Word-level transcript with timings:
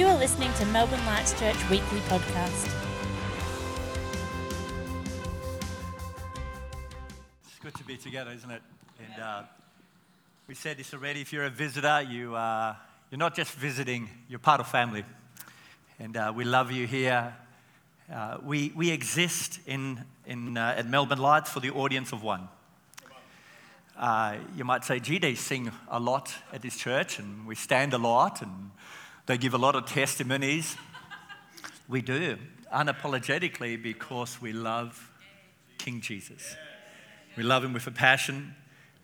You 0.00 0.06
are 0.06 0.16
listening 0.16 0.50
to 0.54 0.64
Melbourne 0.64 1.04
Lights 1.04 1.38
Church 1.38 1.58
Weekly 1.68 2.00
Podcast. 2.08 2.72
It's 7.44 7.58
good 7.60 7.74
to 7.74 7.84
be 7.84 7.98
together, 7.98 8.30
isn't 8.30 8.50
it? 8.50 8.62
And 8.98 9.22
uh, 9.22 9.42
we 10.46 10.54
said 10.54 10.78
this 10.78 10.94
already. 10.94 11.20
If 11.20 11.34
you're 11.34 11.44
a 11.44 11.50
visitor, 11.50 12.00
you, 12.00 12.34
uh, 12.34 12.76
you're 13.10 13.18
not 13.18 13.34
just 13.34 13.52
visiting, 13.52 14.08
you're 14.26 14.38
part 14.38 14.60
of 14.60 14.68
family. 14.68 15.04
And 15.98 16.16
uh, 16.16 16.32
we 16.34 16.44
love 16.44 16.72
you 16.72 16.86
here. 16.86 17.36
Uh, 18.10 18.38
we, 18.42 18.72
we 18.74 18.90
exist 18.90 19.60
in, 19.66 20.02
in, 20.24 20.56
uh, 20.56 20.76
at 20.78 20.88
Melbourne 20.88 21.18
Lights 21.18 21.50
for 21.50 21.60
the 21.60 21.72
audience 21.72 22.10
of 22.12 22.22
one. 22.22 22.48
Uh, 23.98 24.36
you 24.56 24.64
might 24.64 24.82
say, 24.82 24.98
gee, 24.98 25.34
sing 25.34 25.70
a 25.90 26.00
lot 26.00 26.34
at 26.54 26.62
this 26.62 26.78
church, 26.78 27.18
and 27.18 27.46
we 27.46 27.54
stand 27.54 27.92
a 27.92 27.98
lot, 27.98 28.40
and 28.40 28.70
they 29.30 29.38
give 29.38 29.54
a 29.54 29.58
lot 29.58 29.76
of 29.76 29.86
testimonies. 29.86 30.76
we 31.88 32.02
do, 32.02 32.36
unapologetically, 32.74 33.80
because 33.80 34.42
we 34.42 34.52
love 34.52 35.08
King 35.78 36.00
Jesus. 36.00 36.56
We 37.36 37.44
love 37.44 37.62
him 37.62 37.72
with 37.72 37.86
a 37.86 37.92
passion. 37.92 38.56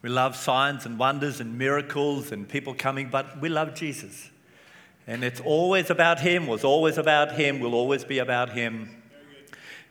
We 0.02 0.08
love 0.08 0.34
signs 0.34 0.84
and 0.84 0.98
wonders 0.98 1.38
and 1.38 1.56
miracles 1.56 2.32
and 2.32 2.48
people 2.48 2.74
coming, 2.74 3.08
but 3.08 3.40
we 3.40 3.48
love 3.48 3.76
Jesus. 3.76 4.30
And 5.06 5.22
it's 5.22 5.40
always 5.40 5.90
about 5.90 6.18
him, 6.18 6.48
was 6.48 6.64
always 6.64 6.98
about 6.98 7.30
him, 7.30 7.60
will 7.60 7.74
always 7.74 8.02
be 8.02 8.18
about 8.18 8.50
him. 8.50 9.00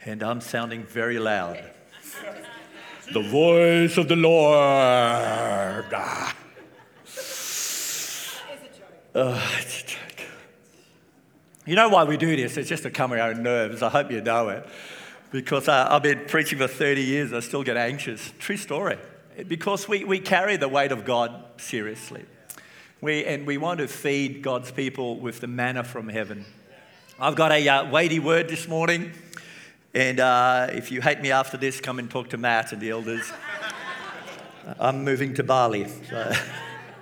And 0.04 0.22
I'm 0.22 0.42
sounding 0.42 0.84
very 0.84 1.18
loud. 1.18 1.64
the 3.14 3.22
voice 3.22 3.98
of 3.98 4.10
the 4.10 4.18
Lord. 4.18 5.86
Ah. 5.94 6.36
Joke. 9.16 9.65
You 11.68 11.76
know 11.76 11.90
why 11.90 12.04
we 12.04 12.16
do 12.16 12.36
this? 12.36 12.58
It's 12.58 12.70
just 12.70 12.84
to 12.84 12.92
calm 12.92 13.12
our 13.12 13.20
own 13.20 13.42
nerves. 13.42 13.82
I 13.82 13.90
hope 13.90 14.12
you 14.12 14.22
know 14.22 14.50
it. 14.50 14.68
Because 15.32 15.68
uh, 15.68 15.88
I've 15.90 16.04
been 16.04 16.26
preaching 16.28 16.60
for 16.60 16.68
30 16.68 17.02
years, 17.02 17.34
I 17.34 17.40
still 17.40 17.64
get 17.64 17.76
anxious. 17.76 18.32
True 18.38 18.56
story. 18.56 19.00
Because 19.48 19.88
we, 19.88 20.04
we 20.04 20.20
carry 20.20 20.58
the 20.58 20.68
weight 20.68 20.92
of 20.92 21.06
God 21.06 21.44
seriously. 21.58 22.24
We, 23.02 23.26
and 23.26 23.48
we 23.48 23.58
want 23.58 23.80
to 23.80 23.88
feed 23.88 24.44
God's 24.44 24.72
people 24.72 25.20
with 25.20 25.40
the 25.40 25.48
manna 25.48 25.84
from 25.84 26.08
heaven. 26.08 26.46
I've 27.20 27.36
got 27.36 27.52
a 27.52 27.68
uh, 27.68 27.90
weighty 27.90 28.20
word 28.20 28.48
this 28.48 28.68
morning. 28.68 29.14
And 29.96 30.20
uh, 30.20 30.68
if 30.72 30.92
you 30.92 31.02
hate 31.02 31.20
me 31.20 31.32
after 31.32 31.58
this, 31.58 31.82
come 31.82 31.98
and 31.98 32.12
talk 32.12 32.30
to 32.30 32.38
Matt 32.38 32.74
and 32.74 32.82
the 32.82 32.92
elders. 32.92 33.32
I'm 34.80 35.04
moving 35.04 35.34
to 35.34 35.44
Bali. 35.44 35.88
So. 36.12 36.32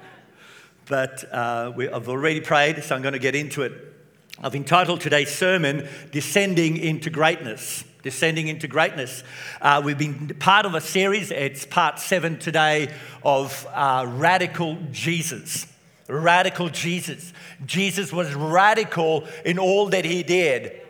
but 0.87 1.33
uh, 1.33 1.73
we, 1.75 1.89
I've 1.89 2.07
already 2.07 2.39
prayed, 2.39 2.81
so 2.81 2.95
I'm 2.95 3.01
going 3.01 3.13
to 3.13 3.19
get 3.19 3.35
into 3.35 3.63
it. 3.63 3.92
I've 4.41 4.55
entitled 4.55 4.99
today's 4.99 5.33
sermon, 5.33 5.87
Descending 6.11 6.77
into 6.77 7.09
Greatness. 7.09 7.83
Descending 8.01 8.47
into 8.47 8.67
Greatness. 8.67 9.23
Uh, 9.61 9.81
we've 9.83 9.97
been 9.97 10.29
part 10.39 10.65
of 10.65 10.73
a 10.73 10.81
series, 10.81 11.29
it's 11.29 11.65
part 11.65 11.99
seven 11.99 12.39
today, 12.39 12.91
of 13.23 13.65
uh, 13.71 14.05
Radical 14.09 14.77
Jesus. 14.91 15.67
Radical 16.07 16.69
Jesus. 16.69 17.31
Jesus 17.65 18.11
was 18.11 18.33
radical 18.33 19.25
in 19.45 19.59
all 19.59 19.89
that 19.89 20.03
he 20.03 20.23
did. 20.23 20.81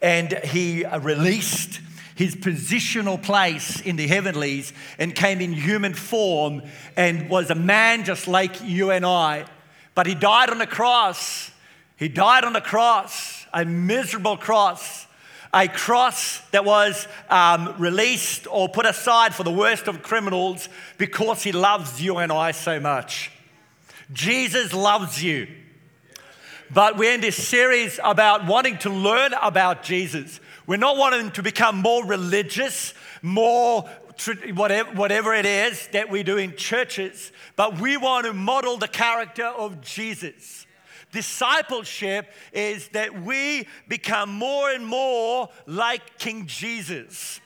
And 0.00 0.32
he 0.44 0.84
released 0.86 1.80
his 2.14 2.34
positional 2.34 3.22
place 3.22 3.80
in 3.82 3.96
the 3.96 4.08
heavenlies 4.08 4.72
and 4.98 5.14
came 5.14 5.40
in 5.40 5.52
human 5.52 5.92
form 5.92 6.62
and 6.96 7.28
was 7.28 7.50
a 7.50 7.54
man 7.54 8.04
just 8.04 8.26
like 8.26 8.62
you 8.64 8.90
and 8.90 9.04
I. 9.04 9.44
But 9.94 10.06
he 10.06 10.14
died 10.14 10.50
on 10.50 10.58
the 10.58 10.66
cross. 10.66 11.52
He 11.98 12.08
died 12.08 12.44
on 12.44 12.54
the 12.54 12.60
cross, 12.60 13.46
a 13.52 13.64
miserable 13.64 14.36
cross 14.36 15.06
a 15.52 15.66
cross 15.66 16.40
that 16.50 16.64
was 16.64 17.08
um, 17.30 17.74
released 17.78 18.46
or 18.50 18.68
put 18.68 18.86
aside 18.86 19.34
for 19.34 19.44
the 19.44 19.50
worst 19.50 19.88
of 19.88 20.02
criminals 20.02 20.68
because 20.98 21.42
he 21.42 21.52
loves 21.52 22.02
you 22.02 22.18
and 22.18 22.30
I 22.30 22.50
so 22.50 22.80
much. 22.80 23.30
Jesus 24.12 24.72
loves 24.72 25.22
you. 25.22 25.48
But 26.70 26.98
we're 26.98 27.14
in 27.14 27.22
this 27.22 27.36
series 27.36 27.98
about 28.04 28.46
wanting 28.46 28.76
to 28.78 28.90
learn 28.90 29.32
about 29.40 29.82
Jesus. 29.82 30.38
We're 30.66 30.76
not 30.76 30.98
wanting 30.98 31.30
to 31.32 31.42
become 31.42 31.78
more 31.78 32.04
religious, 32.04 32.92
more 33.22 33.88
whatever, 34.52 34.90
whatever 34.92 35.32
it 35.32 35.46
is 35.46 35.86
that 35.88 36.10
we 36.10 36.22
do 36.22 36.36
in 36.36 36.56
churches, 36.56 37.32
but 37.56 37.80
we 37.80 37.96
want 37.96 38.26
to 38.26 38.34
model 38.34 38.76
the 38.76 38.88
character 38.88 39.46
of 39.46 39.80
Jesus. 39.80 40.66
Discipleship 41.12 42.32
is 42.52 42.88
that 42.88 43.22
we 43.22 43.66
become 43.88 44.30
more 44.30 44.70
and 44.70 44.86
more 44.86 45.48
like 45.66 46.18
King 46.18 46.46
Jesus. 46.46 47.40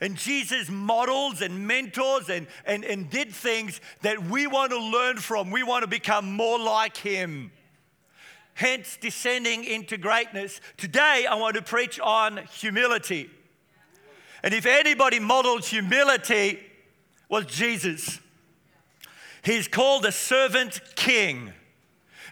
And 0.00 0.16
Jesus 0.16 0.68
models 0.68 1.42
and 1.42 1.66
mentors 1.66 2.28
and, 2.28 2.46
and, 2.66 2.84
and 2.84 3.08
did 3.08 3.32
things 3.32 3.80
that 4.02 4.22
we 4.24 4.46
want 4.46 4.72
to 4.72 4.78
learn 4.78 5.16
from. 5.18 5.50
We 5.50 5.62
want 5.62 5.82
to 5.82 5.88
become 5.88 6.32
more 6.32 6.58
like 6.58 6.96
him. 6.96 7.52
Hence, 8.54 8.98
descending 9.00 9.64
into 9.64 9.96
greatness. 9.96 10.60
Today, 10.76 11.26
I 11.28 11.36
want 11.36 11.56
to 11.56 11.62
preach 11.62 11.98
on 12.00 12.38
humility. 12.50 13.30
And 14.42 14.52
if 14.52 14.66
anybody 14.66 15.20
modeled 15.20 15.64
humility, 15.64 16.58
was 17.32 17.46
Jesus. 17.46 18.20
He's 19.42 19.66
called 19.66 20.02
the 20.02 20.12
servant 20.12 20.82
king. 20.96 21.52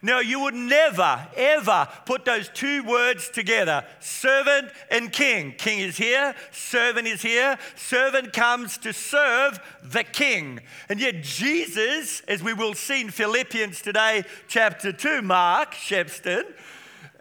Now, 0.02 0.20
you 0.20 0.40
would 0.40 0.54
never, 0.54 1.28
ever 1.36 1.86
put 2.06 2.24
those 2.24 2.48
two 2.48 2.82
words 2.84 3.28
together 3.28 3.84
servant 4.00 4.70
and 4.90 5.12
king. 5.12 5.54
King 5.58 5.80
is 5.80 5.98
here, 5.98 6.34
servant 6.52 7.06
is 7.06 7.20
here. 7.20 7.58
Servant 7.76 8.32
comes 8.32 8.78
to 8.78 8.92
serve 8.92 9.60
the 9.82 10.04
king. 10.04 10.60
And 10.88 11.00
yet, 11.00 11.22
Jesus, 11.22 12.22
as 12.22 12.42
we 12.42 12.54
will 12.54 12.74
see 12.74 13.02
in 13.02 13.10
Philippians 13.10 13.82
today, 13.82 14.24
chapter 14.48 14.92
2, 14.92 15.20
Mark 15.20 15.74
Shepston, 15.74 16.44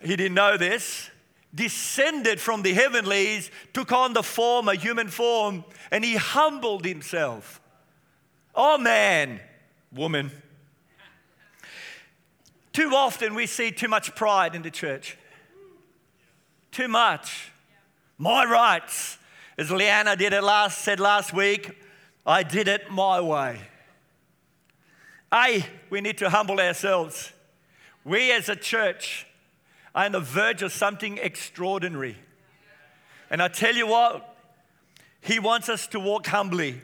he 0.02 0.16
didn't 0.16 0.36
know 0.36 0.56
this, 0.56 1.10
descended 1.54 2.40
from 2.40 2.62
the 2.62 2.74
heavenlies, 2.74 3.52
took 3.74 3.92
on 3.92 4.14
the 4.14 4.24
form, 4.24 4.70
a 4.70 4.76
human 4.76 5.10
form, 5.10 5.66
and 5.92 6.06
he 6.06 6.16
humbled 6.16 6.86
himself. 6.86 7.60
Oh, 8.56 8.78
man, 8.78 9.42
woman 9.92 10.32
too 12.74 12.92
often 12.94 13.36
we 13.36 13.46
see 13.46 13.72
too 13.72 13.88
much 13.88 14.16
pride 14.16 14.56
in 14.56 14.62
the 14.62 14.72
church. 14.72 15.18
Too 16.72 16.88
much. 16.88 17.52
My 18.18 18.46
rights. 18.46 19.18
As 19.58 19.72
Leanna 19.72 20.16
did 20.16 20.34
it 20.34 20.44
last, 20.44 20.80
said 20.80 21.00
last 21.00 21.34
week, 21.34 21.72
I 22.26 22.44
did 22.44 22.68
it 22.68 22.92
my 22.92 23.20
way. 23.20 23.60
A, 25.34 25.66
we 25.90 26.02
need 26.02 26.18
to 26.20 26.30
humble 26.30 26.60
ourselves. 26.60 27.32
We 28.06 28.32
as 28.32 28.50
a 28.50 28.56
church 28.56 29.26
are 29.94 30.06
on 30.06 30.14
the 30.14 30.20
verge 30.20 30.62
of 30.62 30.72
something 30.72 31.18
extraordinary. 31.18 32.18
And 33.30 33.42
I 33.42 33.48
tell 33.48 33.76
you 33.76 33.88
what, 33.88 34.36
He 35.22 35.40
wants 35.40 35.70
us 35.70 35.88
to 35.88 36.00
walk 36.00 36.28
humbly. 36.28 36.82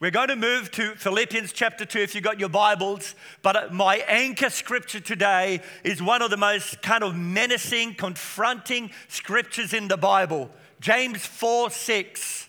We're 0.00 0.10
going 0.10 0.28
to 0.28 0.36
move 0.36 0.70
to 0.70 0.94
Philippians 0.94 1.52
chapter 1.52 1.84
2 1.84 1.98
if 1.98 2.14
you've 2.14 2.24
got 2.24 2.40
your 2.40 2.48
Bibles. 2.48 3.14
But 3.42 3.56
uh, 3.56 3.68
my 3.70 3.96
anchor 4.08 4.48
scripture 4.48 4.98
today 4.98 5.60
is 5.84 6.02
one 6.02 6.22
of 6.22 6.30
the 6.30 6.38
most 6.38 6.80
kind 6.80 7.04
of 7.04 7.14
menacing, 7.14 7.96
confronting 7.96 8.92
scriptures 9.08 9.74
in 9.74 9.88
the 9.88 9.98
Bible 9.98 10.48
James 10.80 11.26
4 11.26 11.68
6. 11.68 12.48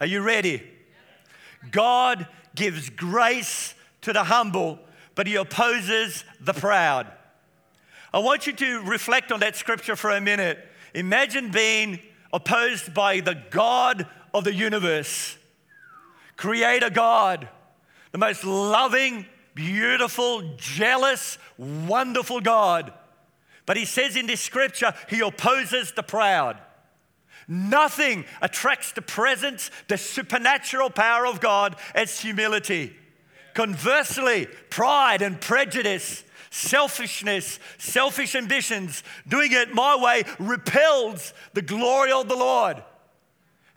Are 0.00 0.06
you 0.06 0.22
ready? 0.22 0.68
God 1.70 2.26
gives 2.56 2.90
grace 2.90 3.76
to 4.00 4.12
the 4.12 4.24
humble, 4.24 4.80
but 5.14 5.28
he 5.28 5.36
opposes 5.36 6.24
the 6.40 6.52
proud. 6.52 7.06
I 8.12 8.18
want 8.18 8.48
you 8.48 8.52
to 8.54 8.80
reflect 8.80 9.30
on 9.30 9.38
that 9.38 9.54
scripture 9.54 9.94
for 9.94 10.10
a 10.10 10.20
minute. 10.20 10.58
Imagine 10.94 11.52
being 11.52 12.00
opposed 12.32 12.92
by 12.92 13.20
the 13.20 13.40
God 13.50 14.08
of 14.34 14.42
the 14.42 14.52
universe 14.52 15.37
Creator 16.38 16.90
God, 16.90 17.48
the 18.12 18.18
most 18.18 18.44
loving, 18.44 19.26
beautiful, 19.54 20.54
jealous, 20.56 21.36
wonderful 21.58 22.40
God. 22.40 22.92
But 23.66 23.76
he 23.76 23.84
says 23.84 24.16
in 24.16 24.26
this 24.26 24.40
scripture, 24.40 24.94
he 25.10 25.18
opposes 25.20 25.92
the 25.92 26.04
proud. 26.04 26.56
Nothing 27.48 28.24
attracts 28.40 28.92
the 28.92 29.02
presence, 29.02 29.72
the 29.88 29.98
supernatural 29.98 30.90
power 30.90 31.26
of 31.26 31.40
God 31.40 31.74
as 31.92 32.20
humility. 32.20 32.94
Conversely, 33.54 34.46
pride 34.70 35.22
and 35.22 35.40
prejudice, 35.40 36.22
selfishness, 36.50 37.58
selfish 37.78 38.36
ambitions, 38.36 39.02
doing 39.26 39.50
it 39.50 39.74
my 39.74 39.96
way 39.96 40.22
repels 40.38 41.34
the 41.54 41.62
glory 41.62 42.12
of 42.12 42.28
the 42.28 42.36
Lord. 42.36 42.80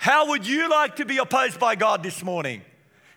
How 0.02 0.30
would 0.30 0.48
you 0.48 0.68
like 0.68 0.96
to 0.96 1.06
be 1.06 1.20
opposed 1.20 1.60
by 1.60 1.76
God 1.76 2.02
this 2.02 2.24
morning? 2.24 2.64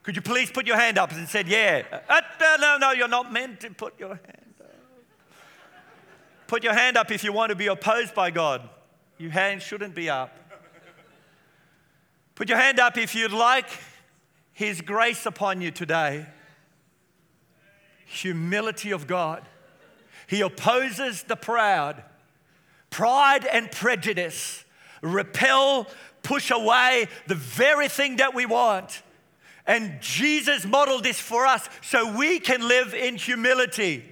Could 0.02 0.16
you 0.16 0.20
please 0.20 0.50
put 0.50 0.66
your 0.66 0.76
hand 0.76 0.98
up 0.98 1.12
and 1.12 1.26
said, 1.26 1.48
Yeah? 1.48 1.82
Uh, 1.90 2.20
uh, 2.38 2.56
no, 2.60 2.76
no, 2.76 2.90
you're 2.90 3.08
not 3.08 3.32
meant 3.32 3.60
to 3.60 3.70
put 3.70 3.98
your 3.98 4.16
hand 4.16 4.54
up. 4.60 4.70
Put 6.46 6.62
your 6.62 6.75
hand 6.75 6.98
up 6.98 7.10
if 7.10 7.25
you 7.25 7.32
want 7.32 7.48
to 7.48 7.56
be 7.56 7.69
opposed 7.69 8.14
by 8.14 8.31
God. 8.31 8.69
Your 9.16 9.31
hand 9.31 9.62
shouldn't 9.62 9.94
be 9.94 10.10
up. 10.10 10.36
Put 12.34 12.50
your 12.50 12.58
hand 12.58 12.78
up 12.78 12.98
if 12.98 13.14
you'd 13.14 13.32
like 13.32 13.70
His 14.52 14.82
grace 14.82 15.25
upon 15.25 15.62
you 15.62 15.70
today. 15.70 16.26
Humility 18.04 18.90
of 18.90 19.06
God. 19.06 19.42
He 20.26 20.42
opposes 20.42 21.22
the 21.22 21.36
proud. 21.36 22.04
Pride 22.90 23.46
and 23.46 23.72
prejudice 23.72 24.66
repel, 25.04 25.86
push 26.24 26.50
away 26.50 27.06
the 27.28 27.34
very 27.34 27.88
thing 27.88 28.16
that 28.16 28.34
we 28.34 28.46
want. 28.46 29.02
And 29.66 29.98
Jesus 30.00 30.66
modeled 30.66 31.04
this 31.04 31.20
for 31.20 31.46
us 31.46 31.68
so 31.82 32.16
we 32.16 32.40
can 32.40 32.66
live 32.66 32.92
in 32.92 33.16
humility. 33.16 34.04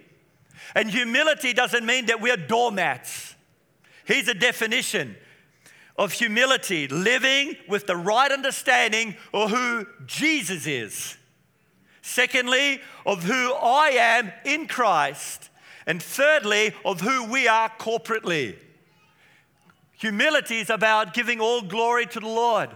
And 0.74 0.88
humility 0.90 1.52
doesn't 1.52 1.84
mean 1.84 2.06
that 2.06 2.20
we're 2.20 2.36
doormats. 2.36 3.34
Here's 4.04 4.28
a 4.28 4.34
definition 4.34 5.16
of 5.96 6.12
humility 6.12 6.88
living 6.88 7.56
with 7.68 7.86
the 7.86 7.96
right 7.96 8.32
understanding 8.32 9.14
of 9.34 9.50
who 9.50 9.86
Jesus 10.06 10.66
is. 10.66 11.16
Secondly, 12.00 12.80
of 13.06 13.22
who 13.22 13.52
I 13.52 13.90
am 13.90 14.32
in 14.44 14.66
Christ. 14.66 15.50
And 15.86 16.02
thirdly, 16.02 16.72
of 16.84 17.00
who 17.00 17.30
we 17.30 17.46
are 17.46 17.68
corporately. 17.78 18.56
Humility 20.02 20.58
is 20.58 20.68
about 20.68 21.14
giving 21.14 21.38
all 21.38 21.62
glory 21.62 22.06
to 22.06 22.18
the 22.18 22.26
Lord. 22.26 22.70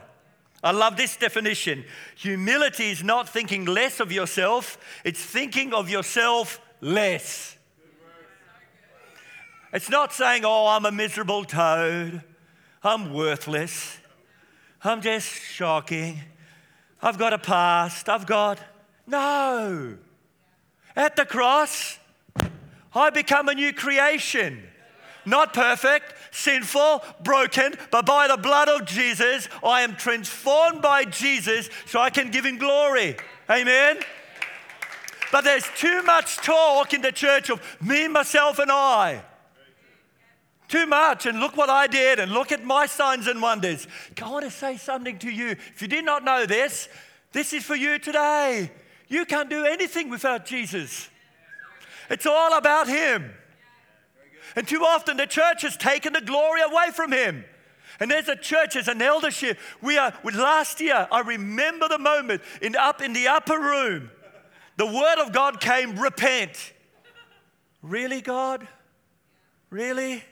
I 0.63 0.71
love 0.71 0.97
this 0.97 1.17
definition. 1.17 1.85
Humility 2.15 2.93
is 2.93 3.03
not 3.03 3.29
thinking 3.29 3.65
less 3.65 3.99
of 3.99 4.13
yourself, 4.13 4.79
it's 5.03 5.21
thinking 5.21 5.75
of 5.75 5.91
yourself 5.91 6.61
less. 6.81 7.57
It's 9.73 9.91
not 9.91 10.13
saying, 10.13 10.43
oh, 10.45 10.69
I'm 10.69 10.87
a 10.87 10.93
miserable 10.93 11.45
toad, 11.45 12.23
I'm 12.85 13.13
worthless, 13.13 13.99
I'm 14.85 15.01
just 15.01 15.27
shocking, 15.27 16.21
I've 17.03 17.19
got 17.19 17.33
a 17.33 17.39
past, 17.39 18.09
I've 18.09 18.27
got. 18.27 18.61
No. 19.05 19.99
At 20.95 21.17
the 21.17 21.27
cross, 21.27 21.99
I 22.95 23.11
become 23.11 23.49
a 23.49 23.55
new 23.55 23.73
creation. 23.73 24.63
Not 25.25 25.53
perfect, 25.53 26.15
sinful, 26.37 27.03
broken, 27.23 27.75
but 27.91 28.05
by 28.05 28.29
the 28.29 28.37
blood 28.37 28.69
of 28.69 28.85
Jesus, 28.87 29.49
I 29.65 29.81
am 29.83 29.97
transformed 29.97 30.83
by 30.83 31.05
Jesus 31.05 31.71
so 31.87 31.99
I 31.99 32.11
can 32.11 32.31
give 32.31 32.45
him 32.45 32.59
glory. 32.59 33.17
Amen. 33.51 33.99
But 35.33 35.45
there's 35.45 35.67
too 35.77 36.03
much 36.03 36.37
talk 36.37 36.93
in 36.93 37.03
the 37.03 37.11
church 37.11 37.51
of 37.51 37.61
me, 37.81 38.07
myself, 38.07 38.59
and 38.59 38.71
I. 38.71 39.23
Too 40.69 40.87
much, 40.87 41.27
and 41.27 41.41
look 41.41 41.57
what 41.57 41.71
I 41.71 41.87
did, 41.87 42.19
and 42.19 42.33
look 42.33 42.53
at 42.53 42.65
my 42.65 42.87
signs 42.87 43.27
and 43.27 43.41
wonders. 43.41 43.87
I 44.21 44.31
want 44.31 44.45
to 44.45 44.51
say 44.51 44.77
something 44.77 45.19
to 45.21 45.31
you. 45.31 45.51
If 45.51 45.81
you 45.81 45.89
did 45.89 46.05
not 46.05 46.25
know 46.25 46.45
this, 46.45 46.89
this 47.33 47.53
is 47.53 47.65
for 47.65 47.77
you 47.77 47.99
today. 47.99 48.71
You 49.09 49.25
can't 49.25 49.49
do 49.49 49.65
anything 49.65 50.11
without 50.11 50.45
Jesus, 50.45 51.09
it's 52.11 52.27
all 52.27 52.57
about 52.57 52.89
Him. 52.89 53.33
And 54.55 54.67
too 54.69 54.83
often 54.83 55.17
the 55.17 55.27
church 55.27 55.63
has 55.63 55.77
taken 55.77 56.13
the 56.13 56.21
glory 56.21 56.61
away 56.63 56.91
from 56.95 57.13
Him. 57.13 57.45
And 57.99 58.13
as 58.13 58.29
a 58.29 58.37
church, 58.37 58.77
as 58.77 58.89
an 58.89 59.01
eldership, 59.01 59.59
we 59.81 59.97
are, 59.97 60.13
last 60.23 60.81
year, 60.81 61.09
I 61.11 61.21
remember 61.21 61.89
the 61.89 61.99
moment 61.99 62.43
in, 62.61 62.77
up 62.77 63.01
in 63.01 63.13
the 63.13 63.29
upper 63.29 63.59
room, 63.59 64.11
the 64.77 64.87
word 64.87 65.19
of 65.19 65.33
God 65.33 65.61
came, 65.61 65.99
repent. 65.99 66.73
Really, 67.83 68.21
God? 68.21 68.69
Really? 69.71 70.23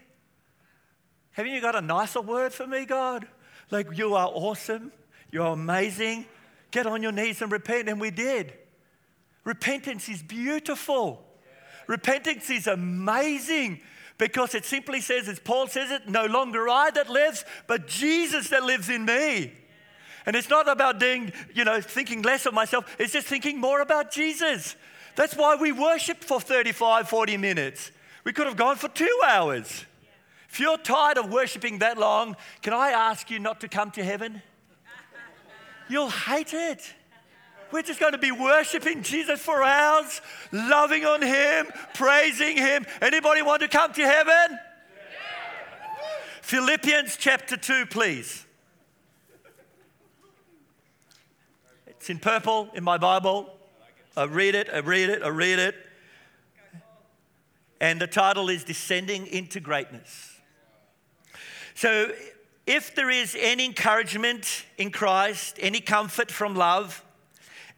Haven't 1.32 1.52
you 1.52 1.60
got 1.60 1.74
a 1.74 1.80
nicer 1.80 2.20
word 2.20 2.52
for 2.52 2.66
me, 2.66 2.84
God? 2.84 3.26
Like, 3.70 3.96
you 3.96 4.14
are 4.14 4.28
awesome, 4.28 4.92
you're 5.30 5.46
amazing. 5.46 6.26
Get 6.70 6.86
on 6.86 7.02
your 7.02 7.12
knees 7.12 7.40
and 7.40 7.50
repent. 7.50 7.88
And 7.88 8.00
we 8.00 8.10
did. 8.10 8.52
Repentance 9.44 10.08
is 10.08 10.22
beautiful, 10.22 11.24
repentance 11.86 12.50
is 12.50 12.66
amazing 12.66 13.80
because 14.18 14.54
it 14.54 14.64
simply 14.64 15.00
says, 15.00 15.28
as 15.28 15.38
Paul 15.38 15.66
says 15.66 15.90
it, 15.90 16.08
no 16.08 16.26
longer 16.26 16.68
I 16.68 16.90
that 16.92 17.10
lives, 17.10 17.44
but 17.66 17.86
Jesus 17.88 18.48
that 18.48 18.62
lives 18.62 18.88
in 18.88 19.04
me. 19.04 19.52
And 20.26 20.36
it's 20.36 20.48
not 20.48 20.68
about 20.68 21.00
doing, 21.00 21.32
you 21.52 21.64
know, 21.64 21.80
thinking 21.80 22.22
less 22.22 22.46
of 22.46 22.54
myself, 22.54 22.96
it's 22.98 23.12
just 23.12 23.26
thinking 23.26 23.60
more 23.60 23.80
about 23.80 24.10
Jesus. 24.10 24.76
That's 25.16 25.36
why 25.36 25.56
we 25.56 25.72
worship 25.72 26.24
for 26.24 26.40
35, 26.40 27.08
40 27.08 27.36
minutes. 27.36 27.90
We 28.24 28.32
could 28.32 28.46
have 28.46 28.56
gone 28.56 28.76
for 28.76 28.88
two 28.88 29.20
hours. 29.26 29.84
If 30.48 30.60
you're 30.60 30.78
tired 30.78 31.18
of 31.18 31.30
worshiping 31.30 31.80
that 31.80 31.98
long, 31.98 32.36
can 32.62 32.72
I 32.72 32.90
ask 32.90 33.30
you 33.30 33.38
not 33.38 33.60
to 33.60 33.68
come 33.68 33.90
to 33.92 34.04
heaven? 34.04 34.40
You'll 35.88 36.10
hate 36.10 36.54
it. 36.54 36.94
We're 37.74 37.82
just 37.82 37.98
going 37.98 38.12
to 38.12 38.18
be 38.18 38.30
worshiping 38.30 39.02
Jesus 39.02 39.40
for 39.40 39.60
hours, 39.64 40.20
loving 40.52 41.04
on 41.04 41.20
Him, 41.20 41.66
praising 41.94 42.56
Him. 42.56 42.86
Anybody 43.02 43.42
want 43.42 43.62
to 43.62 43.68
come 43.68 43.92
to 43.94 44.00
heaven? 44.00 44.60
Philippians 46.40 47.16
chapter 47.16 47.56
2, 47.56 47.86
please. 47.86 48.46
It's 51.88 52.08
in 52.08 52.20
purple 52.20 52.68
in 52.74 52.84
my 52.84 52.96
Bible. 52.96 53.52
I 54.16 54.26
read 54.26 54.54
it, 54.54 54.68
I 54.72 54.78
read 54.78 55.10
it, 55.10 55.24
I 55.24 55.28
read 55.30 55.58
it. 55.58 55.74
And 57.80 58.00
the 58.00 58.06
title 58.06 58.50
is 58.50 58.62
Descending 58.62 59.26
into 59.26 59.58
Greatness. 59.58 60.38
So, 61.74 62.12
if 62.68 62.94
there 62.94 63.10
is 63.10 63.36
any 63.36 63.64
encouragement 63.64 64.64
in 64.78 64.92
Christ, 64.92 65.58
any 65.60 65.80
comfort 65.80 66.30
from 66.30 66.54
love, 66.54 67.03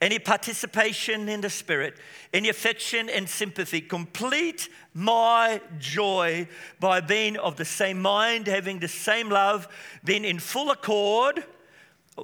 any 0.01 0.19
participation 0.19 1.29
in 1.29 1.41
the 1.41 1.51
Spirit, 1.51 1.97
any 2.35 2.49
affection 2.49 3.09
and 3.09 3.29
sympathy. 3.29 3.81
Complete 3.81 4.69
my 4.93 5.61
joy 5.79 6.49
by 6.79 7.01
being 7.01 7.37
of 7.39 7.57
the 7.57 7.65
same 7.65 8.01
mind, 8.01 8.47
having 8.47 8.79
the 8.79 8.89
same 8.89 9.31
love, 9.31 9.69
being 10.05 10.25
in 10.25 10.39
full 10.39 10.71
accord 10.71 11.45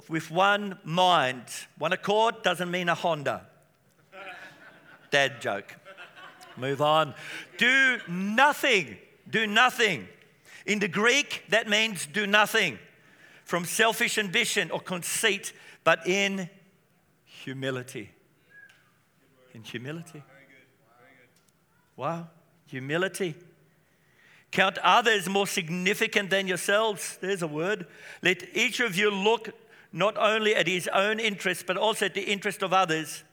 with 0.07 0.29
one 0.29 0.77
mind. 0.83 1.43
One 1.77 1.93
accord 1.93 2.43
doesn't 2.43 2.69
mean 2.69 2.89
a 2.89 2.95
Honda. 2.95 3.47
Dad 5.09 5.41
joke. 5.41 5.75
Move 6.57 6.81
on. 6.81 7.13
Do 7.57 7.99
nothing. 8.07 8.97
Do 9.29 9.47
nothing. 9.47 10.07
In 10.65 10.79
the 10.79 10.87
Greek, 10.87 11.43
that 11.49 11.67
means 11.67 12.05
do 12.05 12.25
nothing 12.25 12.79
from 13.43 13.65
selfish 13.65 14.17
ambition 14.17 14.71
or 14.71 14.79
conceit, 14.79 15.53
but 15.83 16.07
in 16.07 16.49
humility. 17.43 18.09
In 19.53 19.63
humility. 19.63 20.23
Wow, 21.95 22.27
humility. 22.67 23.35
Count 24.51 24.77
others 24.79 25.27
more 25.27 25.45
significant 25.45 26.29
than 26.29 26.47
yourselves. 26.47 27.17
There's 27.21 27.41
a 27.41 27.47
word. 27.47 27.85
Let 28.21 28.43
each 28.55 28.79
of 28.79 28.95
you 28.95 29.11
look 29.11 29.49
not 29.91 30.17
only 30.17 30.55
at 30.55 30.67
his 30.67 30.87
own 30.87 31.19
interest, 31.19 31.65
but 31.67 31.77
also 31.77 32.05
at 32.05 32.13
the 32.13 32.23
interest 32.23 32.63
of 32.63 32.73
others. 32.73 33.23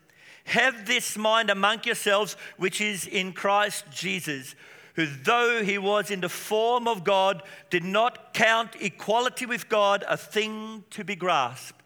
Have 0.45 0.87
this 0.87 1.17
mind 1.17 1.49
among 1.49 1.85
yourselves, 1.85 2.37
which 2.57 2.81
is 2.81 3.07
in 3.07 3.33
Christ 3.33 3.85
Jesus, 3.91 4.55
who, 4.95 5.07
though 5.07 5.63
he 5.63 5.79
was 5.79 6.11
in 6.11 6.21
the 6.21 6.29
form 6.29 6.89
of 6.89 7.05
God, 7.05 7.43
did 7.71 7.85
not 7.85 8.35
count 8.35 8.71
equality 8.81 9.47
with 9.47 9.69
God 9.69 10.05
a 10.09 10.17
thing 10.17 10.85
to 10.91 11.05
be 11.05 11.17
grasped 11.17 11.80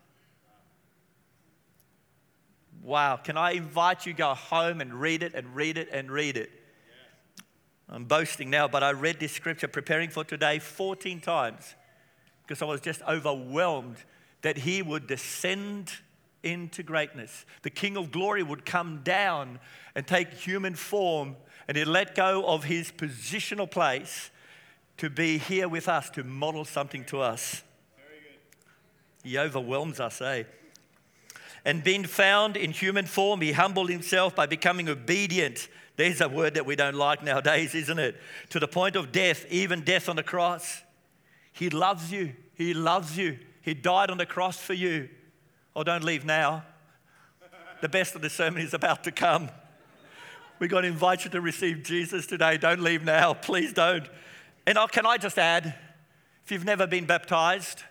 Wow. 2.84 3.16
Can 3.16 3.38
I 3.38 3.52
invite 3.52 4.04
you 4.04 4.12
go 4.12 4.34
home 4.34 4.82
and 4.82 4.92
read 5.00 5.22
it 5.22 5.32
and 5.32 5.56
read 5.56 5.78
it 5.78 5.88
and 5.90 6.10
read 6.10 6.36
it? 6.36 6.50
I'm 7.88 8.04
boasting 8.04 8.50
now, 8.50 8.68
but 8.68 8.82
I 8.82 8.90
read 8.90 9.18
this 9.18 9.32
scripture 9.32 9.68
preparing 9.68 10.10
for 10.10 10.22
today 10.22 10.58
14 10.58 11.20
times 11.20 11.74
because 12.42 12.60
I 12.60 12.66
was 12.66 12.82
just 12.82 13.00
overwhelmed 13.08 13.96
that 14.42 14.58
he 14.58 14.82
would 14.82 15.06
descend 15.06 15.92
into 16.42 16.82
greatness. 16.82 17.46
The 17.62 17.70
King 17.70 17.96
of 17.96 18.12
glory 18.12 18.42
would 18.42 18.66
come 18.66 19.00
down 19.02 19.60
and 19.94 20.06
take 20.06 20.34
human 20.34 20.74
form 20.74 21.36
and 21.66 21.78
he'd 21.78 21.86
let 21.86 22.14
go 22.14 22.44
of 22.46 22.64
his 22.64 22.92
positional 22.92 23.70
place 23.70 24.30
to 24.98 25.08
be 25.08 25.38
here 25.38 25.68
with 25.70 25.88
us, 25.88 26.10
to 26.10 26.22
model 26.22 26.66
something 26.66 27.06
to 27.06 27.22
us. 27.22 27.62
He 29.22 29.38
overwhelms 29.38 30.00
us, 30.00 30.20
eh? 30.20 30.42
And 31.64 31.82
being 31.82 32.04
found 32.04 32.56
in 32.56 32.72
human 32.72 33.06
form, 33.06 33.40
he 33.40 33.52
humbled 33.52 33.88
himself 33.88 34.34
by 34.34 34.46
becoming 34.46 34.88
obedient. 34.88 35.68
There's 35.96 36.20
a 36.20 36.28
word 36.28 36.54
that 36.54 36.66
we 36.66 36.76
don't 36.76 36.96
like 36.96 37.22
nowadays, 37.22 37.74
isn't 37.74 37.98
it? 37.98 38.16
To 38.50 38.60
the 38.60 38.68
point 38.68 38.96
of 38.96 39.12
death, 39.12 39.46
even 39.50 39.82
death 39.82 40.08
on 40.08 40.16
the 40.16 40.22
cross. 40.22 40.82
He 41.52 41.70
loves 41.70 42.12
you. 42.12 42.34
He 42.54 42.74
loves 42.74 43.16
you. 43.16 43.38
He 43.62 43.72
died 43.72 44.10
on 44.10 44.18
the 44.18 44.26
cross 44.26 44.58
for 44.58 44.74
you. 44.74 45.08
Oh, 45.74 45.84
don't 45.84 46.04
leave 46.04 46.24
now. 46.24 46.64
The 47.80 47.88
best 47.88 48.14
of 48.14 48.22
the 48.22 48.30
sermon 48.30 48.62
is 48.62 48.74
about 48.74 49.04
to 49.04 49.12
come. 49.12 49.50
We're 50.58 50.68
going 50.68 50.84
to 50.84 50.88
invite 50.88 51.24
you 51.24 51.30
to 51.30 51.40
receive 51.40 51.82
Jesus 51.82 52.26
today. 52.26 52.56
Don't 52.56 52.80
leave 52.80 53.04
now. 53.04 53.34
Please 53.34 53.72
don't. 53.72 54.08
And 54.66 54.78
oh, 54.78 54.86
can 54.86 55.04
I 55.04 55.16
just 55.16 55.38
add, 55.38 55.74
if 56.44 56.52
you've 56.52 56.64
never 56.64 56.86
been 56.86 57.06
baptized 57.06 57.82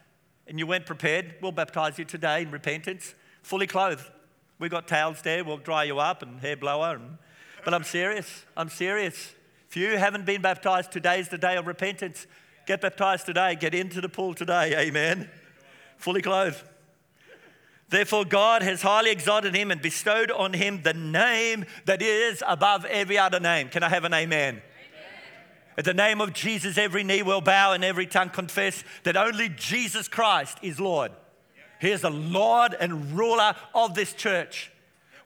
and 0.47 0.57
you 0.57 0.67
weren't 0.67 0.85
prepared, 0.85 1.35
we'll 1.41 1.51
baptize 1.51 1.99
you 1.99 2.05
today 2.05 2.43
in 2.43 2.51
repentance, 2.51 3.15
fully 3.43 3.67
clothed. 3.67 4.09
We've 4.57 4.71
got 4.71 4.87
towels 4.87 5.21
there, 5.21 5.43
we'll 5.43 5.57
dry 5.57 5.83
you 5.83 5.99
up 5.99 6.23
and 6.23 6.39
hair 6.39 6.57
blower. 6.57 6.95
And, 6.95 7.17
but 7.63 7.73
I'm 7.73 7.83
serious. 7.83 8.45
I'm 8.57 8.69
serious. 8.69 9.35
If 9.69 9.77
you 9.77 9.97
haven't 9.97 10.25
been 10.25 10.41
baptized, 10.41 10.91
today's 10.91 11.29
the 11.29 11.37
day 11.37 11.57
of 11.57 11.67
repentance. 11.67 12.27
Get 12.65 12.81
baptized 12.81 13.25
today. 13.25 13.55
Get 13.55 13.73
into 13.73 14.01
the 14.01 14.09
pool 14.09 14.33
today. 14.33 14.75
Amen. 14.77 15.29
Fully 15.97 16.21
clothed. 16.21 16.63
Therefore, 17.89 18.25
God 18.25 18.63
has 18.63 18.81
highly 18.81 19.11
exalted 19.11 19.55
him 19.55 19.69
and 19.69 19.81
bestowed 19.81 20.31
on 20.31 20.53
him 20.53 20.81
the 20.81 20.93
name 20.93 21.65
that 21.85 22.01
is 22.01 22.41
above 22.47 22.85
every 22.85 23.17
other 23.17 23.39
name. 23.39 23.69
Can 23.69 23.83
I 23.83 23.89
have 23.89 24.03
an 24.03 24.13
amen? 24.13 24.55
amen? 24.55 24.61
At 25.77 25.85
the 25.85 25.93
name 25.93 26.21
of 26.21 26.33
Jesus, 26.33 26.77
every 26.77 27.03
knee 27.03 27.21
will 27.21 27.41
bow 27.41 27.73
and 27.73 27.83
every 27.83 28.07
tongue 28.07 28.29
confess 28.29 28.83
that 29.03 29.17
only 29.17 29.49
Jesus 29.49 30.07
Christ 30.07 30.57
is 30.61 30.79
Lord. 30.79 31.11
He 31.83 31.91
is 31.91 31.99
the 31.99 32.09
Lord 32.09 32.77
and 32.79 33.11
ruler 33.11 33.53
of 33.75 33.93
this 33.93 34.13
church. 34.13 34.71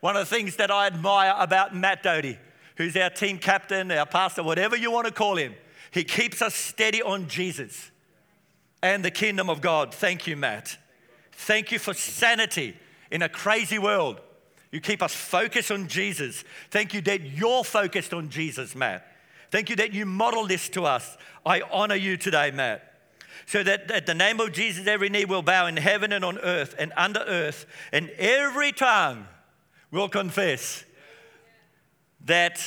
One 0.00 0.16
of 0.16 0.28
the 0.28 0.36
things 0.36 0.56
that 0.56 0.72
I 0.72 0.88
admire 0.88 1.32
about 1.38 1.72
Matt 1.72 2.02
Doty, 2.02 2.36
who's 2.76 2.96
our 2.96 3.10
team 3.10 3.38
captain, 3.38 3.92
our 3.92 4.04
pastor, 4.04 4.42
whatever 4.42 4.76
you 4.76 4.90
want 4.90 5.06
to 5.06 5.12
call 5.12 5.36
him, 5.36 5.54
he 5.92 6.02
keeps 6.02 6.42
us 6.42 6.56
steady 6.56 7.00
on 7.00 7.28
Jesus 7.28 7.92
and 8.82 9.04
the 9.04 9.10
kingdom 9.12 9.48
of 9.48 9.60
God. 9.60 9.94
Thank 9.94 10.26
you, 10.26 10.36
Matt. 10.36 10.76
Thank 11.30 11.70
you 11.70 11.78
for 11.78 11.94
sanity 11.94 12.76
in 13.12 13.22
a 13.22 13.28
crazy 13.28 13.78
world. 13.78 14.20
You 14.72 14.80
keep 14.80 15.00
us 15.00 15.14
focused 15.14 15.70
on 15.70 15.86
Jesus. 15.86 16.42
Thank 16.72 16.92
you 16.92 17.00
that 17.02 17.20
you're 17.20 17.62
focused 17.62 18.12
on 18.12 18.30
Jesus, 18.30 18.74
Matt. 18.74 19.06
Thank 19.52 19.70
you 19.70 19.76
that 19.76 19.92
you 19.92 20.06
model 20.06 20.44
this 20.44 20.68
to 20.70 20.86
us. 20.86 21.18
I 21.46 21.60
honor 21.70 21.94
you 21.94 22.16
today, 22.16 22.50
Matt. 22.50 22.87
So 23.46 23.62
that 23.62 23.90
at 23.90 24.06
the 24.06 24.14
name 24.14 24.40
of 24.40 24.52
Jesus, 24.52 24.86
every 24.86 25.08
knee 25.08 25.24
will 25.24 25.42
bow 25.42 25.66
in 25.66 25.76
heaven 25.76 26.12
and 26.12 26.24
on 26.24 26.38
earth 26.38 26.74
and 26.78 26.92
under 26.96 27.20
earth, 27.20 27.66
and 27.92 28.10
every 28.10 28.72
tongue 28.72 29.26
will 29.90 30.08
confess 30.08 30.84
that 32.24 32.64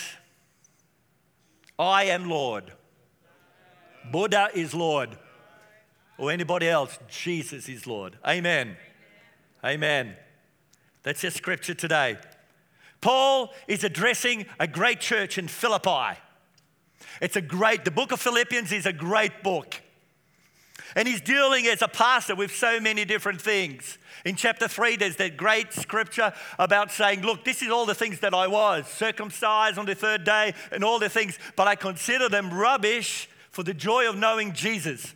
I 1.78 2.06
am 2.06 2.30
Lord. 2.30 2.72
Buddha 4.12 4.50
is 4.54 4.74
Lord 4.74 5.18
or 6.22 6.32
anybody 6.32 6.70
else, 6.70 7.00
Jesus 7.08 7.68
is 7.68 7.88
Lord. 7.88 8.18
Amen. 8.26 8.78
Amen. 9.64 10.16
That's 11.02 11.24
your 11.24 11.32
scripture 11.32 11.74
today. 11.74 12.18
Paul 13.02 13.52
is 13.68 13.84
addressing 13.84 14.46
a 14.60 14.68
great 14.68 15.00
church 15.00 15.40
in 15.40 15.48
Philippi. 15.48 16.20
It's 17.20 17.36
a 17.36 17.42
great, 17.42 17.86
the 17.86 17.92
book 17.92 18.12
of 18.12 18.22
Philippians 18.22 18.72
is 18.72 18.86
a 18.86 18.94
great 18.94 19.42
book. 19.42 19.82
And 20.96 21.08
he's 21.08 21.22
dealing 21.22 21.68
as 21.68 21.82
a 21.82 21.88
pastor 21.88 22.36
with 22.36 22.56
so 22.56 22.80
many 22.80 23.06
different 23.06 23.42
things. 23.42 23.98
In 24.26 24.36
chapter 24.36 24.68
3, 24.68 24.98
there's 24.98 25.16
that 25.18 25.38
great 25.38 25.74
scripture 25.74 26.34
about 26.60 26.92
saying, 26.92 27.22
Look, 27.22 27.44
this 27.44 27.62
is 27.62 27.70
all 27.70 27.86
the 27.86 27.96
things 27.96 28.20
that 28.20 28.34
I 28.34 28.48
was 28.48 28.88
circumcised 28.88 29.78
on 29.78 29.86
the 29.86 29.96
third 29.96 30.24
day 30.24 30.54
and 30.72 30.84
all 30.84 31.00
the 31.00 31.10
things, 31.10 31.40
but 31.56 31.68
I 31.68 31.76
consider 31.76 32.30
them 32.30 32.54
rubbish 32.54 33.30
for 33.50 33.64
the 33.64 33.74
joy 33.74 34.08
of 34.10 34.18
knowing 34.18 34.54
Jesus. 34.54 35.14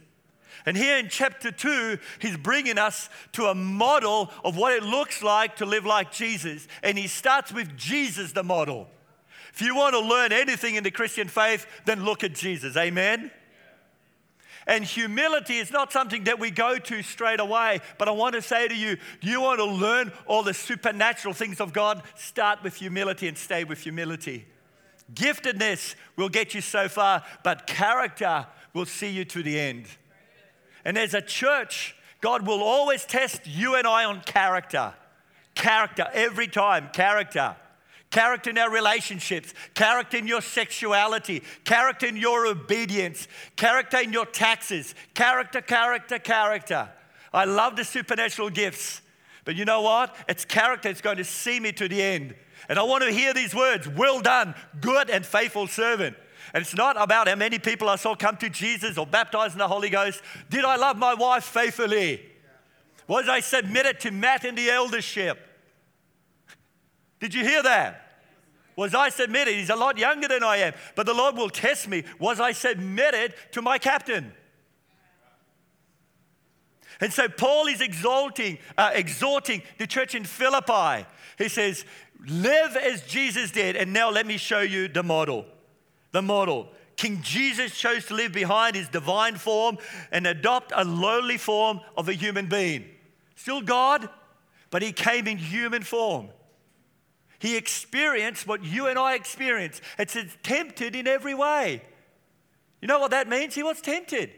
And 0.66 0.76
here 0.76 0.98
in 0.98 1.10
chapter 1.10 1.52
2, 1.52 2.00
he's 2.20 2.38
bringing 2.38 2.80
us 2.80 3.10
to 3.34 3.46
a 3.46 3.56
model 3.56 4.32
of 4.44 4.58
what 4.58 4.74
it 4.74 4.82
looks 4.82 5.22
like 5.22 5.58
to 5.58 5.66
live 5.66 5.86
like 5.86 6.12
Jesus. 6.12 6.68
And 6.82 6.98
he 6.98 7.08
starts 7.08 7.54
with 7.54 7.78
Jesus, 7.78 8.32
the 8.32 8.44
model. 8.44 8.88
If 9.54 9.62
you 9.62 9.76
want 9.76 9.94
to 9.94 10.00
learn 10.00 10.32
anything 10.32 10.76
in 10.76 10.84
the 10.84 10.92
Christian 10.92 11.28
faith, 11.28 11.68
then 11.86 12.04
look 12.04 12.24
at 12.24 12.34
Jesus. 12.34 12.76
Amen? 12.76 13.32
And 14.68 14.84
humility 14.84 15.58
is 15.58 15.72
not 15.72 15.94
something 15.94 16.24
that 16.24 16.40
we 16.40 16.50
go 16.50 16.78
to 16.78 17.04
straight 17.04 17.40
away. 17.40 17.82
But 18.00 18.08
I 18.08 18.12
want 18.12 18.34
to 18.34 18.42
say 18.42 18.68
to 18.68 18.76
you, 18.76 18.98
do 19.22 19.30
you 19.30 19.42
want 19.42 19.60
to 19.60 19.66
learn 19.66 20.12
all 20.26 20.42
the 20.42 20.56
supernatural 20.56 21.34
things 21.34 21.62
of 21.62 21.72
God? 21.72 22.02
Start 22.16 22.64
with 22.64 22.76
humility 22.76 23.28
and 23.28 23.38
stay 23.38 23.64
with 23.64 23.82
humility. 23.82 24.46
Giftedness 25.14 25.96
will 26.16 26.30
get 26.30 26.56
you 26.56 26.62
so 26.62 26.88
far, 26.88 27.24
but 27.44 27.68
character 27.68 28.48
will 28.74 28.88
see 28.88 29.10
you 29.10 29.24
to 29.26 29.44
the 29.44 29.60
end. 29.60 29.86
And 30.84 30.98
as 30.98 31.14
a 31.14 31.22
church, 31.22 31.96
God 32.22 32.48
will 32.48 32.64
always 32.64 33.06
test 33.06 33.46
you 33.46 33.76
and 33.76 33.86
I 33.86 34.06
on 34.06 34.22
character. 34.22 34.96
Character, 35.54 36.08
every 36.12 36.48
time, 36.48 36.90
character. 36.92 37.56
Character 38.16 38.50
in 38.52 38.58
our 38.58 38.72
relationships, 38.72 39.54
character 39.74 40.16
in 40.16 40.26
your 40.26 40.42
sexuality, 40.42 41.44
character 41.66 42.06
in 42.06 42.16
your 42.16 42.48
obedience, 42.48 43.28
character 43.58 43.98
in 43.98 44.14
your 44.14 44.26
taxes, 44.26 44.96
character, 45.14 45.60
character, 45.60 46.18
character. 46.18 46.90
I 47.34 47.44
love 47.44 47.76
the 47.76 47.84
supernatural 47.84 48.52
gifts, 48.52 49.02
but 49.44 49.58
you 49.58 49.66
know 49.66 49.82
what? 49.82 50.16
It's 50.30 50.46
character 50.46 50.88
that's 50.88 51.02
going 51.02 51.18
to 51.18 51.26
see 51.26 51.60
me 51.60 51.74
to 51.74 51.90
the 51.90 52.02
end. 52.02 52.36
And 52.70 52.80
I 52.80 52.84
want 52.84 53.04
to 53.04 53.12
hear 53.12 53.34
these 53.34 53.54
words 53.54 53.86
Well 53.86 54.22
done, 54.22 54.56
good 54.80 55.10
and 55.10 55.26
faithful 55.26 55.68
servant. 55.68 56.16
And 56.54 56.62
it's 56.62 56.74
not 56.74 56.96
about 56.98 57.28
how 57.28 57.36
many 57.36 57.60
people 57.60 57.90
I 57.90 57.98
saw 57.98 58.16
come 58.16 58.38
to 58.38 58.50
Jesus 58.50 58.98
or 58.98 59.06
baptized 59.06 59.56
in 59.56 59.60
the 59.60 59.68
Holy 59.68 59.90
Ghost. 59.90 60.22
Did 60.50 60.64
I 60.64 60.78
love 60.78 60.96
my 60.96 61.16
wife 61.16 61.44
faithfully? 61.44 62.26
Was 63.10 63.28
I 63.28 63.42
submitted 63.42 64.00
to 64.00 64.12
Matt 64.12 64.46
in 64.46 64.56
the 64.56 64.70
eldership? 64.70 65.38
Did 67.20 67.34
you 67.34 67.44
hear 67.44 67.62
that? 67.62 68.04
Was 68.76 68.94
I 68.94 69.10
submitted? 69.10 69.56
He's 69.56 69.70
a 69.70 69.76
lot 69.76 69.98
younger 69.98 70.28
than 70.28 70.44
I 70.44 70.58
am, 70.58 70.74
but 70.96 71.06
the 71.06 71.14
Lord 71.14 71.36
will 71.36 71.50
test 71.50 71.88
me. 71.88 72.04
Was 72.20 72.40
I 72.40 72.52
submitted 72.52 73.34
to 73.52 73.62
my 73.62 73.78
captain? 73.78 74.34
And 77.02 77.12
so 77.12 77.28
Paul 77.28 77.68
is 77.68 77.82
exalting, 77.82 78.58
uh, 78.78 78.92
exhorting 78.94 79.62
the 79.78 79.88
church 79.88 80.16
in 80.16 80.24
Philippi. 80.24 81.06
He 81.38 81.50
says, 81.50 81.86
Live 82.28 82.76
as 82.76 83.04
Jesus 83.04 83.52
did. 83.52 83.76
And 83.76 83.94
now 83.94 84.10
let 84.10 84.26
me 84.26 84.38
show 84.38 84.62
you 84.62 84.88
the 84.88 85.04
model 85.04 85.46
the 86.16 86.22
model. 86.22 86.70
King 86.96 87.22
Jesus 87.22 87.78
chose 87.78 88.06
to 88.06 88.14
live 88.14 88.32
behind 88.32 88.78
his 88.78 88.88
divine 88.88 89.36
form 89.36 89.78
and 90.14 90.26
adopt 90.26 90.72
a 90.74 90.86
lowly 90.86 91.38
form 91.38 91.82
of 91.98 92.08
a 92.08 92.14
human 92.14 92.48
being. 92.48 92.86
Still 93.36 93.62
God, 93.62 94.08
but 94.70 94.82
he 94.82 94.94
came 94.94 95.28
in 95.28 95.38
human 95.38 95.84
form. 95.84 96.30
He 97.46 97.58
experienced 97.58 98.48
what 98.48 98.64
you 98.64 98.88
and 98.88 98.98
I 98.98 99.14
experience. 99.14 99.80
It's 100.00 100.18
tempted 100.42 100.96
in 100.96 101.06
every 101.06 101.36
way. 101.36 101.84
You 102.82 102.88
know 102.88 102.98
what 102.98 103.12
that 103.12 103.30
means? 103.30 103.54
He 103.54 103.62
was 103.62 103.82
tempted. 103.82 104.32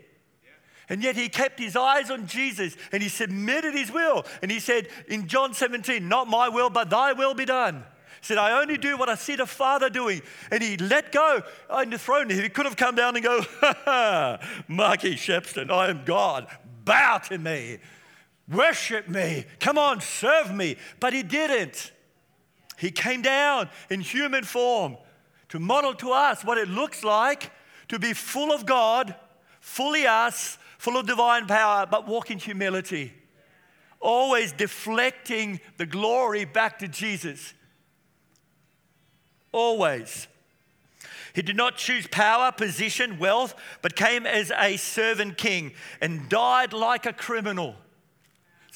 And 0.89 1.01
yet 1.01 1.15
he 1.15 1.29
kept 1.29 1.57
his 1.57 1.77
eyes 1.77 2.11
on 2.11 2.27
Jesus 2.27 2.75
and 2.91 3.01
he 3.01 3.07
submitted 3.07 3.73
his 3.73 3.93
will. 3.93 4.25
And 4.41 4.51
he 4.51 4.59
said 4.59 4.89
in 5.07 5.29
John 5.29 5.53
17, 5.53 6.05
Not 6.05 6.27
my 6.27 6.49
will, 6.49 6.69
but 6.69 6.89
thy 6.89 7.13
will 7.13 7.33
be 7.33 7.45
done 7.45 7.85
He 8.19 8.25
said, 8.25 8.37
I 8.37 8.59
only 8.59 8.77
do 8.77 8.97
what 8.97 9.07
I 9.07 9.15
see 9.15 9.37
the 9.37 9.45
Father 9.45 9.89
doing. 9.89 10.21
And 10.51 10.61
he 10.61 10.75
let 10.75 11.13
go 11.13 11.41
on 11.69 11.89
the 11.89 11.97
throne. 11.97 12.29
He 12.29 12.49
could 12.49 12.65
have 12.65 12.75
come 12.75 12.95
down 12.95 13.15
and 13.15 13.23
go, 13.23 13.41
ha 13.61 13.73
ha, 13.85 14.63
Marky 14.67 15.15
Shepston, 15.15 15.71
I 15.71 15.89
am 15.89 16.03
God. 16.03 16.47
Bow 16.83 17.19
to 17.29 17.37
me. 17.37 17.77
Worship 18.51 19.07
me. 19.07 19.45
Come 19.61 19.77
on, 19.77 20.01
serve 20.01 20.53
me. 20.53 20.75
But 20.99 21.13
he 21.13 21.23
didn't. 21.23 21.93
He 22.77 22.91
came 22.91 23.21
down 23.21 23.69
in 23.89 24.01
human 24.01 24.43
form 24.43 24.97
to 25.49 25.59
model 25.59 25.93
to 25.95 26.11
us 26.11 26.45
what 26.45 26.57
it 26.57 26.69
looks 26.69 27.03
like 27.03 27.51
to 27.89 27.99
be 27.99 28.13
full 28.13 28.51
of 28.51 28.65
God, 28.65 29.15
fully 29.59 30.05
us, 30.05 30.57
full 30.77 30.97
of 30.97 31.07
divine 31.07 31.47
power, 31.47 31.85
but 31.85 32.07
walk 32.07 32.31
in 32.31 32.37
humility. 32.37 33.13
Always 33.99 34.51
deflecting 34.51 35.59
the 35.77 35.85
glory 35.85 36.45
back 36.45 36.79
to 36.79 36.87
Jesus 36.87 37.53
always. 39.57 40.27
He 41.33 41.41
did 41.41 41.55
not 41.55 41.77
choose 41.77 42.07
power, 42.07 42.51
position, 42.51 43.19
wealth, 43.19 43.53
but 43.81 43.95
came 43.95 44.25
as 44.25 44.51
a 44.51 44.77
servant 44.77 45.37
king 45.37 45.73
and 46.01 46.29
died 46.29 46.73
like 46.73 47.05
a 47.05 47.13
criminal. 47.13 47.75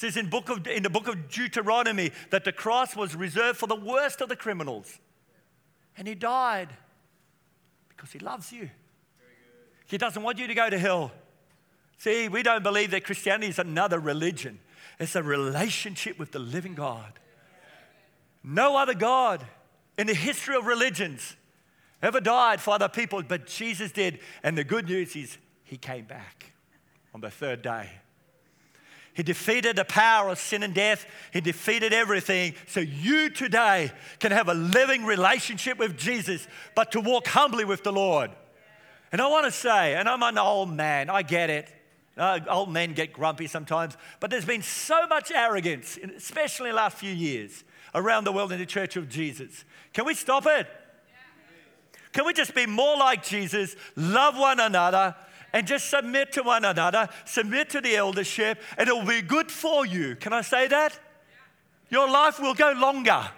Says 0.01 0.17
in, 0.17 0.29
book 0.29 0.50
of, 0.50 0.65
in 0.65 0.81
the 0.81 0.89
book 0.89 1.08
of 1.08 1.29
Deuteronomy 1.29 2.10
that 2.31 2.43
the 2.43 2.51
cross 2.51 2.96
was 2.96 3.15
reserved 3.15 3.60
for 3.60 3.67
the 3.67 3.75
worst 3.75 4.20
of 4.20 4.29
the 4.29 4.36
criminals. 4.36 4.98
And 5.96 6.08
he 6.08 6.15
died 6.15 6.70
because 7.88 8.12
he 8.12 8.17
loves 8.17 8.51
you. 8.51 8.72
He 9.86 10.00
doesn't 10.00 10.24
want 10.24 10.39
you 10.39 10.48
to 10.48 10.55
go 10.55 10.72
to 10.72 10.79
hell. 10.79 11.12
See, 12.00 12.29
we 12.29 12.41
don't 12.41 12.63
believe 12.63 12.89
that 12.89 13.03
Christianity 13.03 13.50
is 13.50 13.60
another 13.60 14.00
religion, 14.00 14.60
it's 15.00 15.15
a 15.15 15.22
relationship 15.22 16.17
with 16.17 16.31
the 16.31 16.39
living 16.39 16.74
God. 16.74 17.20
No 18.43 18.77
other 18.77 18.96
God 18.96 19.46
in 20.00 20.08
the 20.08 20.15
history 20.15 20.55
of 20.55 20.65
religions 20.65 21.36
ever 22.01 22.20
died 22.20 22.60
for 22.60 22.74
other 22.74 22.89
people, 22.89 23.22
but 23.22 23.46
Jesus 23.46 23.91
did. 23.91 24.17
And 24.41 24.58
the 24.58 24.63
good 24.63 24.88
news 24.88 25.15
is 25.15 25.38
he 25.63 25.77
came 25.77 26.05
back 26.05 26.53
on 27.13 27.22
the 27.22 27.29
third 27.29 27.62
day. 27.62 27.91
He 29.13 29.23
defeated 29.23 29.75
the 29.75 29.85
power 29.85 30.29
of 30.29 30.39
sin 30.39 30.63
and 30.63 30.73
death. 30.73 31.05
He 31.33 31.41
defeated 31.41 31.93
everything. 31.93 32.55
So 32.67 32.79
you 32.79 33.29
today 33.29 33.91
can 34.19 34.31
have 34.31 34.47
a 34.47 34.53
living 34.53 35.05
relationship 35.05 35.77
with 35.77 35.97
Jesus, 35.97 36.47
but 36.75 36.91
to 36.93 37.01
walk 37.01 37.27
humbly 37.27 37.65
with 37.65 37.83
the 37.83 37.91
Lord. 37.91 38.31
And 39.11 39.19
I 39.19 39.27
want 39.27 39.45
to 39.45 39.51
say, 39.51 39.95
and 39.95 40.07
I'm 40.07 40.23
an 40.23 40.37
old 40.37 40.71
man, 40.73 41.09
I 41.09 41.23
get 41.23 41.49
it. 41.49 41.69
Uh, 42.17 42.39
old 42.49 42.71
men 42.71 42.93
get 42.93 43.13
grumpy 43.13 43.47
sometimes, 43.47 43.95
but 44.19 44.29
there's 44.29 44.45
been 44.45 44.61
so 44.61 45.07
much 45.07 45.31
arrogance, 45.31 45.97
especially 46.15 46.69
in 46.69 46.75
the 46.75 46.81
last 46.81 46.97
few 46.97 47.11
years, 47.11 47.63
around 47.95 48.25
the 48.25 48.31
world 48.31 48.51
in 48.51 48.59
the 48.59 48.65
church 48.65 48.97
of 48.97 49.09
Jesus. 49.09 49.63
Can 49.93 50.05
we 50.05 50.13
stop 50.13 50.45
it? 50.45 50.67
Can 52.11 52.25
we 52.25 52.33
just 52.33 52.53
be 52.53 52.65
more 52.65 52.97
like 52.97 53.23
Jesus, 53.23 53.75
love 53.95 54.37
one 54.37 54.59
another, 54.59 55.15
and 55.53 55.67
just 55.67 55.89
submit 55.89 56.31
to 56.34 56.43
one 56.43 56.65
another, 56.65 57.10
submit 57.25 57.70
to 57.72 57.81
the 57.81 57.96
eldership, 57.96 58.62
and 58.77 58.88
it 58.88 58.93
will 58.93 59.05
be 59.05 59.22
good 59.22 59.51
for 59.51 59.86
you. 59.86 60.15
Can 60.15 60.34
I 60.34 60.41
say 60.41 60.67
that? 60.67 61.00
Your 61.89 62.10
life 62.10 62.39
will 62.39 62.53
go 62.53 62.72
longer. 62.72 63.29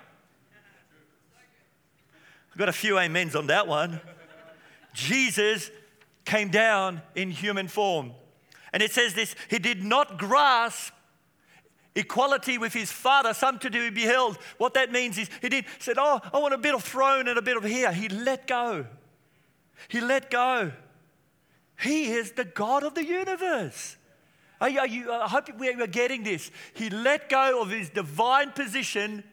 I've 2.52 2.58
got 2.58 2.70
a 2.70 2.74
few 2.74 3.00
amens 3.00 3.36
on 3.36 3.48
that 3.48 3.68
one. 3.68 4.00
Jesus 4.94 5.72
came 6.24 6.50
down 6.50 7.02
in 7.16 7.32
human 7.32 7.68
form. 7.68 8.12
And 8.72 8.84
it 8.84 8.92
says 8.92 9.14
this 9.14 9.36
He 9.50 9.60
did 9.60 9.84
not 9.84 10.18
grasp 10.20 10.94
equality 11.96 12.58
with 12.58 12.74
his 12.74 12.92
father, 12.92 13.34
something 13.34 13.72
to 13.72 13.92
be 13.92 14.02
held. 14.02 14.38
What 14.58 14.74
that 14.76 14.92
means 14.92 15.18
is 15.18 15.30
he 15.42 15.50
didn't 15.50 15.68
said, 15.80 15.98
Oh, 16.00 16.22
I 16.34 16.40
want 16.40 16.54
a 16.54 16.58
bit 16.58 16.76
of 16.76 16.84
throne 16.84 17.28
and 17.28 17.38
a 17.38 17.42
bit 17.42 17.58
of 17.58 17.64
here. 17.64 17.92
He 17.92 18.10
let 18.10 18.48
go. 18.48 18.86
He 19.88 20.02
let 20.02 20.30
go. 20.30 20.72
He 21.80 22.12
is 22.12 22.32
the 22.32 22.46
God 22.46 22.84
of 22.84 22.96
the 22.96 23.06
universe. 23.06 23.98
Are 24.62 24.70
you, 24.70 24.80
are 24.80 24.88
you, 24.88 25.12
I 25.12 25.28
hope 25.28 25.50
we 25.58 25.70
are 25.70 25.88
getting 25.88 26.24
this. 26.24 26.52
He 26.74 26.90
let 26.90 27.30
go 27.30 27.62
of 27.62 27.70
his 27.70 27.90
divine 27.90 28.52
position, 28.52 29.24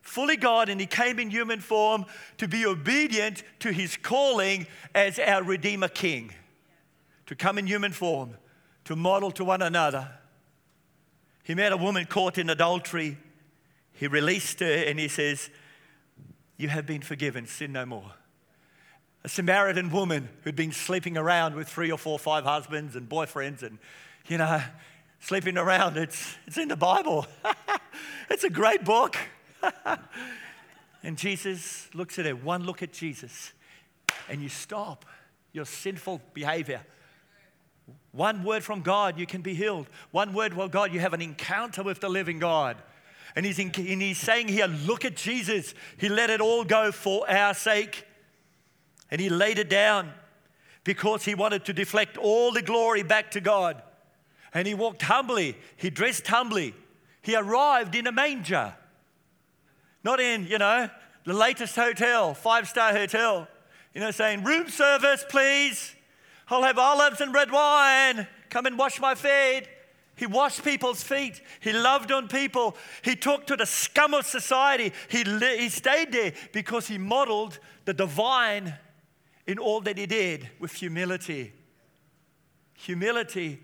fully 0.00 0.36
God, 0.36 0.68
and 0.68 0.80
he 0.80 0.86
came 0.86 1.18
in 1.18 1.30
human 1.30 1.60
form 1.60 2.06
to 2.38 2.48
be 2.48 2.66
obedient 2.66 3.44
to 3.60 3.72
his 3.72 3.96
calling 3.96 4.66
as 4.94 5.18
our 5.18 5.42
Redeemer 5.42 5.88
King. 5.88 6.32
To 7.26 7.36
come 7.36 7.58
in 7.58 7.66
human 7.66 7.92
form, 7.92 8.36
to 8.86 8.96
model 8.96 9.30
to 9.32 9.44
one 9.44 9.62
another. 9.62 10.10
He 11.44 11.54
met 11.54 11.72
a 11.72 11.76
woman 11.76 12.06
caught 12.06 12.38
in 12.38 12.50
adultery. 12.50 13.18
He 13.92 14.06
released 14.06 14.60
her 14.60 14.84
and 14.84 14.98
he 14.98 15.08
says, 15.08 15.50
You 16.56 16.68
have 16.68 16.86
been 16.86 17.02
forgiven, 17.02 17.46
sin 17.46 17.72
no 17.72 17.86
more 17.86 18.12
a 19.24 19.28
Samaritan 19.28 19.90
woman 19.90 20.28
who'd 20.42 20.56
been 20.56 20.72
sleeping 20.72 21.16
around 21.16 21.54
with 21.54 21.68
three 21.68 21.90
or 21.90 21.98
four, 21.98 22.18
five 22.18 22.44
husbands 22.44 22.94
and 22.96 23.08
boyfriends 23.08 23.62
and, 23.62 23.78
you 24.28 24.38
know, 24.38 24.62
sleeping 25.20 25.58
around. 25.58 25.96
It's, 25.96 26.36
it's 26.46 26.56
in 26.56 26.68
the 26.68 26.76
Bible. 26.76 27.26
it's 28.30 28.44
a 28.44 28.50
great 28.50 28.84
book. 28.84 29.16
and 31.02 31.16
Jesus 31.16 31.88
looks 31.94 32.18
at 32.18 32.26
her. 32.26 32.36
One 32.36 32.64
look 32.64 32.82
at 32.82 32.92
Jesus, 32.92 33.52
and 34.28 34.40
you 34.40 34.48
stop 34.48 35.04
your 35.52 35.64
sinful 35.64 36.20
behavior. 36.34 36.80
One 38.12 38.44
word 38.44 38.62
from 38.62 38.82
God, 38.82 39.18
you 39.18 39.26
can 39.26 39.42
be 39.42 39.54
healed. 39.54 39.88
One 40.10 40.32
word 40.32 40.54
from 40.54 40.70
God, 40.70 40.92
you 40.92 41.00
have 41.00 41.14
an 41.14 41.22
encounter 41.22 41.82
with 41.82 42.00
the 42.00 42.08
living 42.08 42.38
God. 42.38 42.76
And 43.36 43.44
he's, 43.44 43.58
in, 43.58 43.66
and 43.76 44.02
he's 44.02 44.18
saying 44.18 44.48
here, 44.48 44.66
look 44.66 45.04
at 45.04 45.16
Jesus. 45.16 45.74
He 45.98 46.08
let 46.08 46.30
it 46.30 46.40
all 46.40 46.64
go 46.64 46.92
for 46.92 47.28
our 47.30 47.54
sake. 47.54 48.04
And 49.10 49.20
he 49.20 49.28
laid 49.28 49.58
it 49.58 49.70
down 49.70 50.12
because 50.84 51.24
he 51.24 51.34
wanted 51.34 51.64
to 51.66 51.72
deflect 51.72 52.16
all 52.16 52.52
the 52.52 52.62
glory 52.62 53.02
back 53.02 53.30
to 53.32 53.40
God. 53.40 53.82
And 54.54 54.66
he 54.66 54.74
walked 54.74 55.02
humbly, 55.02 55.56
he 55.76 55.90
dressed 55.90 56.26
humbly. 56.26 56.74
He 57.20 57.36
arrived 57.36 57.94
in 57.94 58.06
a 58.06 58.12
manger, 58.12 58.74
not 60.02 60.18
in, 60.20 60.46
you 60.46 60.56
know, 60.56 60.88
the 61.24 61.34
latest 61.34 61.76
hotel, 61.76 62.32
five 62.32 62.66
star 62.66 62.92
hotel, 62.92 63.48
you 63.92 64.00
know, 64.00 64.10
saying, 64.10 64.44
Room 64.44 64.68
service, 64.68 65.24
please. 65.28 65.94
I'll 66.48 66.62
have 66.62 66.78
olives 66.78 67.20
and 67.20 67.34
red 67.34 67.50
wine. 67.50 68.26
Come 68.48 68.64
and 68.64 68.78
wash 68.78 68.98
my 69.00 69.14
feet. 69.14 69.64
He 70.16 70.26
washed 70.26 70.64
people's 70.64 71.02
feet. 71.02 71.42
He 71.60 71.72
loved 71.72 72.10
on 72.10 72.28
people. 72.28 72.76
He 73.02 73.14
talked 73.14 73.46
to 73.48 73.56
the 73.56 73.66
scum 73.66 74.14
of 74.14 74.26
society. 74.26 74.92
He, 75.08 75.22
he 75.22 75.68
stayed 75.68 76.12
there 76.12 76.32
because 76.52 76.88
he 76.88 76.98
modeled 76.98 77.58
the 77.84 77.92
divine 77.92 78.74
in 79.48 79.58
all 79.58 79.80
that 79.80 79.96
he 79.96 80.04
did 80.04 80.48
with 80.60 80.72
humility. 80.74 81.54
Humility 82.74 83.58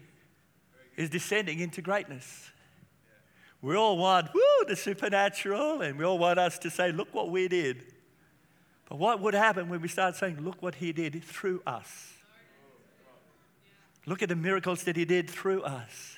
is 0.96 1.10
descending 1.10 1.60
into 1.60 1.82
greatness. 1.82 2.50
We 3.60 3.76
all 3.76 3.98
want, 3.98 4.32
woo, 4.34 4.66
the 4.66 4.76
supernatural, 4.76 5.82
and 5.82 5.98
we 5.98 6.04
all 6.04 6.18
want 6.18 6.38
us 6.38 6.58
to 6.60 6.70
say, 6.70 6.90
look 6.90 7.12
what 7.12 7.30
we 7.30 7.48
did. 7.48 7.84
But 8.88 8.98
what 8.98 9.20
would 9.20 9.34
happen 9.34 9.68
when 9.68 9.82
we 9.82 9.88
start 9.88 10.16
saying, 10.16 10.42
look 10.42 10.62
what 10.62 10.76
he 10.76 10.92
did 10.92 11.22
through 11.22 11.62
us? 11.66 12.14
Look 14.06 14.22
at 14.22 14.30
the 14.30 14.36
miracles 14.36 14.84
that 14.84 14.96
he 14.96 15.04
did 15.04 15.30
through 15.30 15.62
us. 15.62 16.16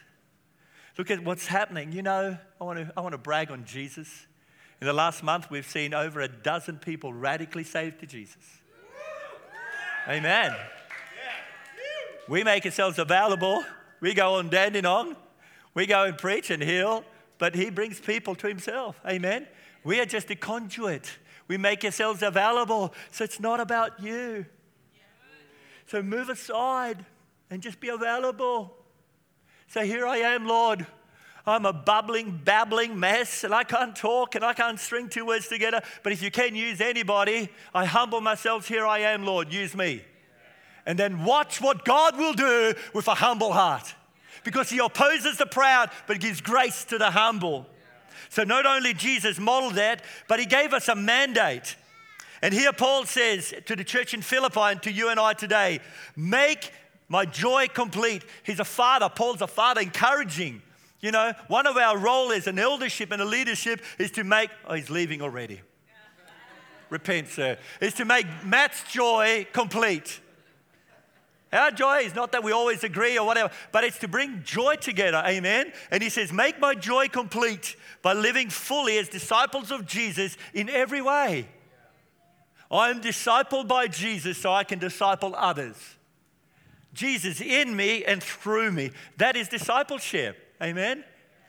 Look 0.96 1.10
at 1.10 1.24
what's 1.24 1.46
happening. 1.46 1.90
You 1.92 2.02
know, 2.02 2.38
I 2.60 2.64
want 2.64 2.78
to, 2.78 2.92
I 2.96 3.00
want 3.00 3.12
to 3.12 3.18
brag 3.18 3.50
on 3.50 3.64
Jesus. 3.64 4.26
In 4.80 4.86
the 4.86 4.92
last 4.92 5.24
month, 5.24 5.50
we've 5.50 5.68
seen 5.68 5.92
over 5.92 6.20
a 6.20 6.28
dozen 6.28 6.78
people 6.78 7.12
radically 7.12 7.64
saved 7.64 8.00
to 8.00 8.06
Jesus. 8.06 8.55
Amen. 10.08 10.54
We 12.28 12.44
make 12.44 12.64
ourselves 12.64 12.98
available. 12.98 13.64
We 14.00 14.14
go 14.14 14.34
on 14.34 14.50
Dandenong. 14.50 15.16
We 15.74 15.86
go 15.86 16.04
and 16.04 16.16
preach 16.16 16.50
and 16.50 16.62
heal, 16.62 17.04
but 17.38 17.54
He 17.54 17.70
brings 17.70 18.00
people 18.00 18.34
to 18.36 18.46
Himself. 18.46 19.00
Amen. 19.06 19.46
We 19.82 20.00
are 20.00 20.06
just 20.06 20.30
a 20.30 20.36
conduit. 20.36 21.18
We 21.48 21.58
make 21.58 21.84
ourselves 21.84 22.22
available. 22.22 22.94
So 23.10 23.24
it's 23.24 23.40
not 23.40 23.60
about 23.60 24.00
you. 24.00 24.46
So 25.86 26.02
move 26.02 26.28
aside 26.28 27.04
and 27.50 27.62
just 27.62 27.80
be 27.80 27.88
available. 27.88 28.76
Say, 29.68 29.86
Here 29.86 30.06
I 30.06 30.18
am, 30.18 30.46
Lord. 30.46 30.86
I'm 31.46 31.64
a 31.64 31.72
bubbling, 31.72 32.40
babbling 32.44 32.98
mess 32.98 33.44
and 33.44 33.54
I 33.54 33.62
can't 33.62 33.94
talk 33.94 34.34
and 34.34 34.44
I 34.44 34.52
can't 34.52 34.80
string 34.80 35.08
two 35.08 35.24
words 35.24 35.46
together. 35.46 35.80
But 36.02 36.12
if 36.12 36.20
you 36.20 36.30
can 36.30 36.56
use 36.56 36.80
anybody, 36.80 37.48
I 37.72 37.84
humble 37.84 38.20
myself. 38.20 38.66
Here 38.66 38.84
I 38.84 39.00
am, 39.00 39.24
Lord, 39.24 39.52
use 39.52 39.74
me. 39.74 40.02
And 40.86 40.98
then 40.98 41.24
watch 41.24 41.60
what 41.60 41.84
God 41.84 42.18
will 42.18 42.34
do 42.34 42.74
with 42.92 43.06
a 43.06 43.14
humble 43.14 43.52
heart. 43.52 43.94
Because 44.42 44.70
he 44.70 44.78
opposes 44.78 45.38
the 45.38 45.46
proud, 45.46 45.90
but 46.06 46.20
gives 46.20 46.40
grace 46.40 46.84
to 46.86 46.98
the 46.98 47.10
humble. 47.10 47.66
So 48.28 48.42
not 48.42 48.66
only 48.66 48.92
Jesus 48.92 49.38
modeled 49.38 49.74
that, 49.74 50.02
but 50.28 50.40
he 50.40 50.46
gave 50.46 50.72
us 50.72 50.88
a 50.88 50.94
mandate. 50.94 51.76
And 52.42 52.52
here 52.52 52.72
Paul 52.72 53.04
says 53.06 53.54
to 53.66 53.76
the 53.76 53.84
church 53.84 54.14
in 54.14 54.22
Philippi 54.22 54.60
and 54.60 54.82
to 54.82 54.92
you 54.92 55.08
and 55.10 55.18
I 55.18 55.32
today, 55.32 55.80
make 56.16 56.72
my 57.08 57.24
joy 57.24 57.68
complete. 57.68 58.24
He's 58.42 58.60
a 58.60 58.64
father. 58.64 59.08
Paul's 59.08 59.42
a 59.42 59.46
father, 59.46 59.80
encouraging. 59.80 60.62
You 61.00 61.10
know, 61.10 61.32
one 61.48 61.66
of 61.66 61.76
our 61.76 61.98
role 61.98 62.32
as 62.32 62.46
an 62.46 62.58
eldership 62.58 63.12
and 63.12 63.20
a 63.20 63.24
leadership 63.24 63.82
is 63.98 64.10
to 64.12 64.24
make, 64.24 64.50
oh, 64.66 64.74
he's 64.74 64.90
leaving 64.90 65.22
already. 65.22 65.60
Repent, 66.88 67.28
sir. 67.28 67.58
Is 67.80 67.94
to 67.94 68.04
make 68.04 68.26
Matt's 68.44 68.82
joy 68.90 69.46
complete. 69.52 70.20
Our 71.52 71.70
joy 71.70 72.00
is 72.00 72.14
not 72.14 72.32
that 72.32 72.42
we 72.42 72.52
always 72.52 72.84
agree 72.84 73.18
or 73.18 73.26
whatever, 73.26 73.50
but 73.72 73.84
it's 73.84 73.98
to 73.98 74.08
bring 74.08 74.42
joy 74.44 74.76
together. 74.76 75.22
Amen. 75.26 75.72
And 75.90 76.02
he 76.02 76.08
says, 76.08 76.32
Make 76.32 76.60
my 76.60 76.74
joy 76.74 77.08
complete 77.08 77.76
by 78.02 78.12
living 78.12 78.50
fully 78.50 78.98
as 78.98 79.08
disciples 79.08 79.70
of 79.70 79.86
Jesus 79.86 80.36
in 80.54 80.68
every 80.68 81.02
way. 81.02 81.48
I 82.70 82.90
am 82.90 83.00
discipled 83.00 83.68
by 83.68 83.86
Jesus 83.86 84.38
so 84.38 84.52
I 84.52 84.64
can 84.64 84.78
disciple 84.78 85.34
others. 85.36 85.76
Jesus 86.92 87.40
in 87.40 87.76
me 87.76 88.04
and 88.04 88.22
through 88.22 88.72
me. 88.72 88.90
That 89.18 89.36
is 89.36 89.48
discipleship. 89.48 90.45
Amen? 90.62 91.04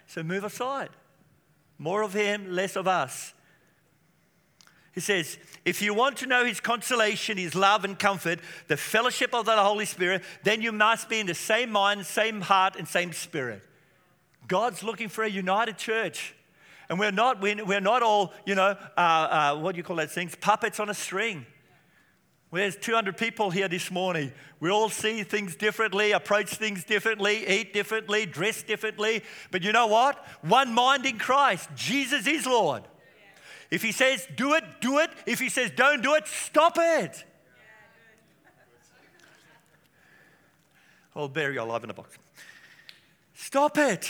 So 0.07 0.23
move 0.23 0.43
aside. 0.43 0.89
More 1.77 2.01
of 2.01 2.13
Him, 2.13 2.51
less 2.51 2.75
of 2.75 2.87
us. 2.87 3.33
He 4.93 5.01
says, 5.01 5.37
if 5.63 5.81
you 5.81 5.93
want 5.93 6.17
to 6.17 6.25
know 6.25 6.43
His 6.43 6.59
consolation, 6.59 7.37
His 7.37 7.53
love 7.53 7.83
and 7.85 7.99
comfort, 7.99 8.39
the 8.67 8.77
fellowship 8.77 9.33
of 9.35 9.45
the 9.45 9.55
Holy 9.55 9.85
Spirit, 9.85 10.23
then 10.43 10.61
you 10.61 10.71
must 10.71 11.07
be 11.07 11.19
in 11.19 11.27
the 11.27 11.35
same 11.35 11.69
mind, 11.69 12.05
same 12.05 12.41
heart, 12.41 12.75
and 12.75 12.87
same 12.87 13.13
spirit. 13.13 13.61
God's 14.47 14.81
looking 14.81 15.09
for 15.09 15.23
a 15.23 15.29
united 15.29 15.77
church. 15.77 16.33
And 16.89 16.97
we're 16.97 17.11
not, 17.11 17.41
we're 17.41 17.81
not 17.81 18.01
all, 18.01 18.33
you 18.45 18.55
know, 18.55 18.75
uh, 18.95 18.99
uh, 18.99 19.57
what 19.57 19.73
do 19.73 19.77
you 19.77 19.83
call 19.83 19.97
those 19.97 20.13
things? 20.13 20.35
Puppets 20.35 20.79
on 20.79 20.89
a 20.89 20.93
string. 20.93 21.45
There's 22.51 22.77
200 22.77 23.17
people 23.17 23.51
here 23.51 23.67
this 23.67 23.91
morning. 23.91 24.31
We 24.59 24.69
all 24.69 24.89
see 24.89 25.23
things 25.23 25.55
differently, 25.55 26.13
approach 26.13 26.49
things 26.51 26.83
differently, 26.85 27.45
eat 27.47 27.73
differently, 27.73 28.25
dress 28.25 28.63
differently. 28.63 29.21
But 29.51 29.63
you 29.63 29.73
know 29.73 29.87
what? 29.87 30.25
One 30.41 30.73
mind 30.73 31.05
in 31.05 31.19
Christ. 31.19 31.69
Jesus 31.75 32.25
is 32.25 32.45
Lord. 32.45 32.83
If 33.69 33.81
He 33.81 33.91
says 33.91 34.25
do 34.37 34.53
it, 34.53 34.63
do 34.79 34.99
it. 34.99 35.09
If 35.25 35.39
He 35.39 35.49
says 35.49 35.71
don't 35.75 36.01
do 36.01 36.15
it, 36.15 36.25
stop 36.27 36.77
it. 36.79 37.25
I'll 41.15 41.27
bury 41.27 41.55
your 41.55 41.65
life 41.65 41.83
in 41.83 41.89
a 41.89 41.93
box. 41.93 42.17
Stop 43.33 43.77
it. 43.77 44.09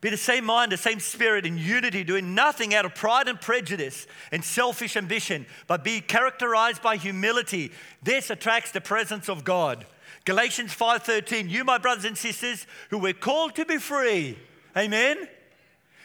Be 0.00 0.08
the 0.08 0.16
same 0.16 0.46
mind, 0.46 0.72
the 0.72 0.78
same 0.78 0.98
spirit, 0.98 1.44
in 1.44 1.58
unity, 1.58 2.04
doing 2.04 2.34
nothing 2.34 2.74
out 2.74 2.86
of 2.86 2.94
pride 2.94 3.28
and 3.28 3.38
prejudice 3.38 4.06
and 4.32 4.42
selfish 4.42 4.96
ambition, 4.96 5.44
but 5.66 5.84
be 5.84 6.00
characterized 6.00 6.80
by 6.80 6.96
humility. 6.96 7.70
This 8.02 8.30
attracts 8.30 8.70
the 8.72 8.80
presence 8.80 9.28
of 9.28 9.44
God. 9.44 9.84
Galatians 10.24 10.72
5:13, 10.74 11.50
you 11.50 11.64
my 11.64 11.76
brothers 11.76 12.06
and 12.06 12.16
sisters 12.16 12.66
who 12.88 12.98
were 12.98 13.12
called 13.12 13.54
to 13.56 13.66
be 13.66 13.76
free. 13.76 14.38
Amen. 14.76 15.28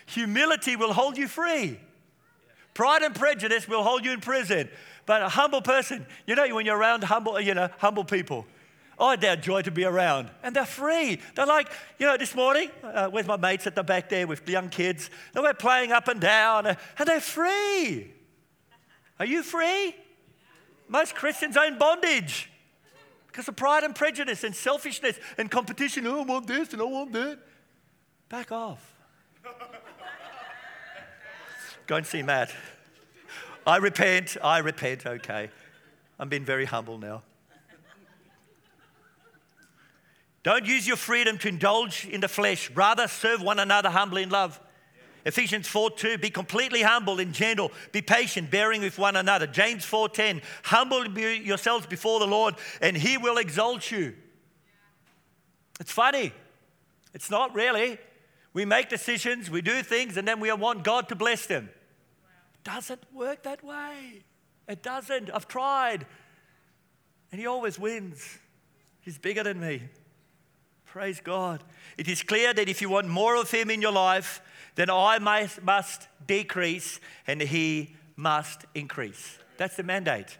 Humility 0.08 0.76
will 0.76 0.94
hold 0.94 1.18
you 1.18 1.28
free. 1.28 1.80
Pride 2.74 3.04
and 3.04 3.16
prejudice 3.16 3.68
will 3.68 3.84
hold 3.84 4.04
you 4.04 4.12
in 4.12 4.20
prison. 4.20 4.70
But 5.06 5.22
a 5.22 5.30
humble 5.30 5.62
person, 5.62 6.06
you 6.26 6.36
know, 6.36 6.54
when 6.54 6.66
you're 6.66 6.78
around 6.78 7.04
humble, 7.04 7.40
you 7.40 7.54
know, 7.54 7.70
humble 7.78 8.04
people, 8.04 8.46
oh, 9.00 9.16
they're 9.16 9.36
joy 9.36 9.62
to 9.64 9.72
be 9.72 9.86
around. 9.86 10.30
And 10.44 10.56
they're 10.56 10.66
free. 10.66 11.20
They're 11.36 11.46
like, 11.46 11.70
you 12.00 12.06
know, 12.06 12.18
this 12.18 12.36
morning, 12.36 12.70
uh, 12.84 13.10
with 13.12 13.28
my 13.28 13.38
mates 13.38 13.68
at 13.68 13.76
the 13.76 13.84
back 13.84 14.10
there 14.10 14.28
with 14.28 14.48
young 14.48 14.70
kids, 14.70 15.10
they 15.34 15.42
were 15.42 15.54
playing 15.54 15.92
up 15.92 16.08
and 16.08 16.20
down, 16.20 16.68
and 16.68 16.78
they're 17.06 17.20
free. 17.20 18.12
Are 19.20 19.26
you 19.26 19.44
free? 19.44 19.96
Most 20.88 21.16
Christians 21.16 21.58
are 21.58 21.66
in 21.66 21.78
bondage 21.78 22.50
because 23.28 23.48
of 23.48 23.56
pride 23.56 23.84
and 23.84 23.96
prejudice 23.96 24.44
and 24.44 24.56
selfishness 24.56 25.20
and 25.38 25.50
competition. 25.50 26.06
Oh, 26.08 26.22
I 26.22 26.24
want 26.24 26.48
this 26.48 26.74
and 26.74 26.82
I 26.82 26.86
want 26.86 27.12
that. 27.14 27.40
Back 28.30 28.52
off. 28.52 28.96
Go 31.88 31.96
and 31.96 32.06
see 32.06 32.24
Matt. 32.24 32.54
I 33.68 33.78
repent, 33.78 34.38
I 34.44 34.60
repent, 34.60 35.06
okay. 35.06 35.50
I'm 36.20 36.30
being 36.30 36.46
very 36.46 36.66
humble 36.66 36.98
now. 36.98 37.24
Don't 40.46 40.68
use 40.68 40.88
your 40.88 40.96
freedom 40.96 41.40
to 41.40 41.48
indulge 41.48 42.06
in 42.06 42.22
the 42.22 42.28
flesh. 42.28 42.70
Rather, 42.70 43.08
serve 43.08 43.42
one 43.42 43.58
another 43.58 43.90
humbly 43.90 44.22
in 44.22 44.30
love. 44.30 44.62
Ephesians 45.26 45.68
4 45.68 45.90
2, 45.90 46.20
be 46.20 46.30
completely 46.30 46.84
humble 46.84 47.20
and 47.20 47.34
gentle, 47.34 47.72
be 47.92 48.04
patient, 48.04 48.52
bearing 48.52 48.82
with 48.82 49.00
one 49.00 49.16
another. 49.16 49.48
James 49.48 49.84
4 49.86 50.08
10, 50.08 50.44
humble 50.66 51.08
yourselves 51.18 51.88
before 51.88 52.20
the 52.20 52.28
Lord, 52.28 52.54
and 52.80 52.96
he 52.96 53.18
will 53.18 53.40
exalt 53.40 53.90
you. 53.90 54.14
It's 55.80 55.92
funny. 55.92 56.32
It's 57.16 57.32
not 57.32 57.56
really. 57.56 57.98
We 58.54 58.66
make 58.66 58.88
decisions, 58.88 59.50
we 59.50 59.64
do 59.64 59.82
things, 59.82 60.16
and 60.16 60.28
then 60.28 60.40
we 60.40 60.54
want 60.54 60.84
God 60.84 61.10
to 61.10 61.16
bless 61.16 61.48
them. 61.48 61.72
It 62.54 62.64
doesn't 62.64 63.02
work 63.12 63.42
that 63.44 63.64
way. 63.64 64.22
It 64.70 64.84
doesn't. 64.84 65.32
I've 65.34 65.48
tried. 65.48 66.06
And 67.32 67.42
he 67.42 67.48
always 67.48 67.80
wins. 67.80 68.38
He's 69.02 69.18
bigger 69.18 69.42
than 69.42 69.60
me. 69.60 69.82
Praise 70.96 71.20
God. 71.20 71.62
It 71.98 72.08
is 72.08 72.24
clear 72.24 72.54
that 72.54 72.70
if 72.70 72.82
you 72.82 72.88
want 72.88 73.10
more 73.10 73.36
of 73.36 73.52
Him 73.52 73.70
in 73.70 73.82
your 73.82 73.92
life, 73.92 74.42
then 74.76 74.90
I 74.90 75.20
must, 75.20 76.08
decrease 76.26 77.02
and 77.28 77.42
He 77.42 77.98
must 78.16 78.64
increase. 78.74 79.38
That's 79.58 79.76
the 79.76 79.84
mandate. 79.84 80.38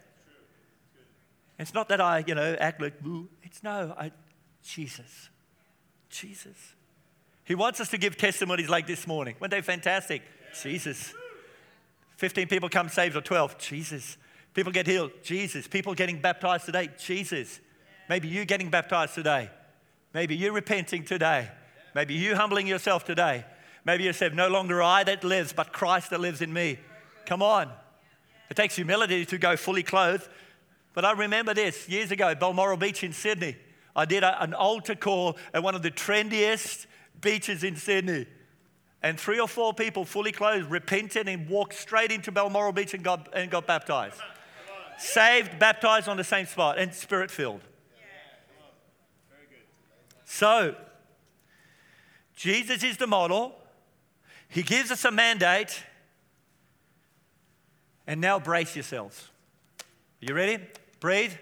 It's 1.58 1.74
not 1.74 1.90
that 1.90 2.00
I, 2.00 2.24
you 2.26 2.34
know, 2.34 2.56
act 2.58 2.80
like, 2.80 3.02
Boo. 3.02 3.28
it's 3.42 3.62
no, 3.62 3.94
I, 3.98 4.12
Jesus. 4.62 5.28
Jesus. 6.08 6.56
He 7.44 7.54
wants 7.54 7.78
us 7.82 7.90
to 7.90 7.98
give 7.98 8.16
testimonies 8.16 8.70
like 8.70 8.86
this 8.86 9.06
morning. 9.06 9.36
Weren't 9.38 9.50
they 9.50 9.60
fantastic? 9.60 10.22
Jesus. 10.62 11.12
15 12.16 12.48
people 12.48 12.70
come 12.70 12.88
saved 12.88 13.14
or 13.14 13.20
12. 13.20 13.58
Jesus. 13.58 14.16
People 14.54 14.72
get 14.72 14.86
healed. 14.86 15.10
Jesus. 15.22 15.68
People 15.68 15.92
getting 15.92 16.18
baptized 16.18 16.64
today. 16.64 16.88
Jesus. 16.98 17.60
Maybe 18.08 18.28
you 18.28 18.46
getting 18.46 18.70
baptized 18.70 19.14
today. 19.14 19.50
Maybe 20.16 20.34
you're 20.34 20.54
repenting 20.54 21.04
today. 21.04 21.46
Maybe 21.94 22.14
you 22.14 22.36
humbling 22.36 22.66
yourself 22.66 23.04
today. 23.04 23.44
Maybe 23.84 24.04
you 24.04 24.14
said, 24.14 24.34
No 24.34 24.48
longer 24.48 24.82
I 24.82 25.04
that 25.04 25.22
lives, 25.22 25.52
but 25.52 25.74
Christ 25.74 26.08
that 26.08 26.20
lives 26.20 26.40
in 26.40 26.54
me. 26.54 26.78
Come 27.26 27.42
on. 27.42 27.70
It 28.48 28.56
takes 28.56 28.76
humility 28.76 29.26
to 29.26 29.36
go 29.36 29.58
fully 29.58 29.82
clothed. 29.82 30.26
But 30.94 31.04
I 31.04 31.12
remember 31.12 31.52
this 31.52 31.86
years 31.86 32.12
ago, 32.12 32.34
Balmoral 32.34 32.78
Beach 32.78 33.04
in 33.04 33.12
Sydney. 33.12 33.56
I 33.94 34.06
did 34.06 34.22
a, 34.22 34.42
an 34.42 34.54
altar 34.54 34.94
call 34.94 35.36
at 35.52 35.62
one 35.62 35.74
of 35.74 35.82
the 35.82 35.90
trendiest 35.90 36.86
beaches 37.20 37.62
in 37.62 37.76
Sydney. 37.76 38.24
And 39.02 39.20
three 39.20 39.38
or 39.38 39.48
four 39.48 39.74
people, 39.74 40.06
fully 40.06 40.32
clothed, 40.32 40.70
repented 40.70 41.28
and 41.28 41.46
walked 41.46 41.74
straight 41.74 42.10
into 42.10 42.32
Balmoral 42.32 42.72
Beach 42.72 42.94
and 42.94 43.04
got, 43.04 43.28
and 43.34 43.50
got 43.50 43.66
baptized. 43.66 44.22
Saved, 44.96 45.58
baptized 45.58 46.08
on 46.08 46.16
the 46.16 46.24
same 46.24 46.46
spot, 46.46 46.78
and 46.78 46.94
spirit 46.94 47.30
filled. 47.30 47.60
So, 50.26 50.74
Jesus 52.34 52.82
is 52.82 52.98
the 52.98 53.06
model. 53.06 53.54
He 54.48 54.62
gives 54.62 54.90
us 54.90 55.04
a 55.04 55.10
mandate. 55.10 55.82
And 58.06 58.20
now 58.20 58.38
brace 58.38 58.76
yourselves. 58.76 59.30
Are 59.80 60.26
you 60.26 60.34
ready? 60.34 60.62
Breathe. 61.00 61.32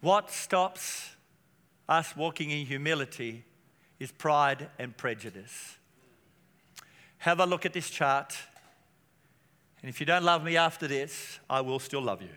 What 0.00 0.30
stops 0.30 1.10
us 1.88 2.14
walking 2.16 2.50
in 2.50 2.66
humility 2.66 3.44
is 3.98 4.12
pride 4.12 4.68
and 4.78 4.96
prejudice. 4.96 5.78
Have 7.18 7.40
a 7.40 7.46
look 7.46 7.64
at 7.64 7.72
this 7.72 7.88
chart. 7.88 8.36
And 9.80 9.88
if 9.88 10.00
you 10.00 10.06
don't 10.06 10.24
love 10.24 10.44
me 10.44 10.56
after 10.56 10.86
this, 10.86 11.38
I 11.48 11.62
will 11.62 11.78
still 11.78 12.02
love 12.02 12.20
you. 12.20 12.28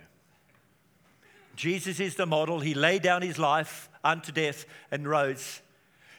Jesus 1.58 2.00
is 2.00 2.16
the 2.16 2.26
model. 2.26 2.62
He 2.62 2.74
laid 2.74 3.02
down 3.02 3.22
his 3.22 3.38
life 3.38 3.90
unto 4.04 4.32
death 4.32 4.66
and 4.92 5.08
rose. 5.08 5.62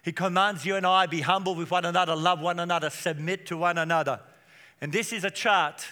He 0.03 0.13
commands 0.13 0.67
you 0.67 0.77
and 0.77 0.87
I 0.87 1.07
be 1.07 1.21
humble 1.21 1.55
with 1.55 1.71
one 1.71 1.85
another, 1.85 2.15
love 2.15 2.41
one 2.41 2.61
another, 2.61 2.91
submit 2.91 3.47
to 3.47 3.57
one 3.57 3.79
another. 3.79 4.21
And 4.81 4.93
this 4.93 5.13
is 5.13 5.25
a 5.25 5.31
chart 5.31 5.87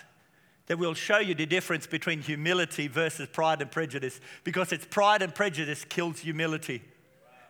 that 0.66 0.78
will 0.78 0.94
show 0.94 1.18
you 1.18 1.34
the 1.34 1.46
difference 1.46 1.86
between 1.86 2.20
humility 2.20 2.88
versus 2.88 3.28
pride 3.28 3.62
and 3.62 3.70
prejudice 3.70 4.20
because 4.42 4.72
it's 4.72 4.86
pride 4.86 5.22
and 5.22 5.34
prejudice 5.34 5.84
kills 5.84 6.20
humility. 6.20 6.82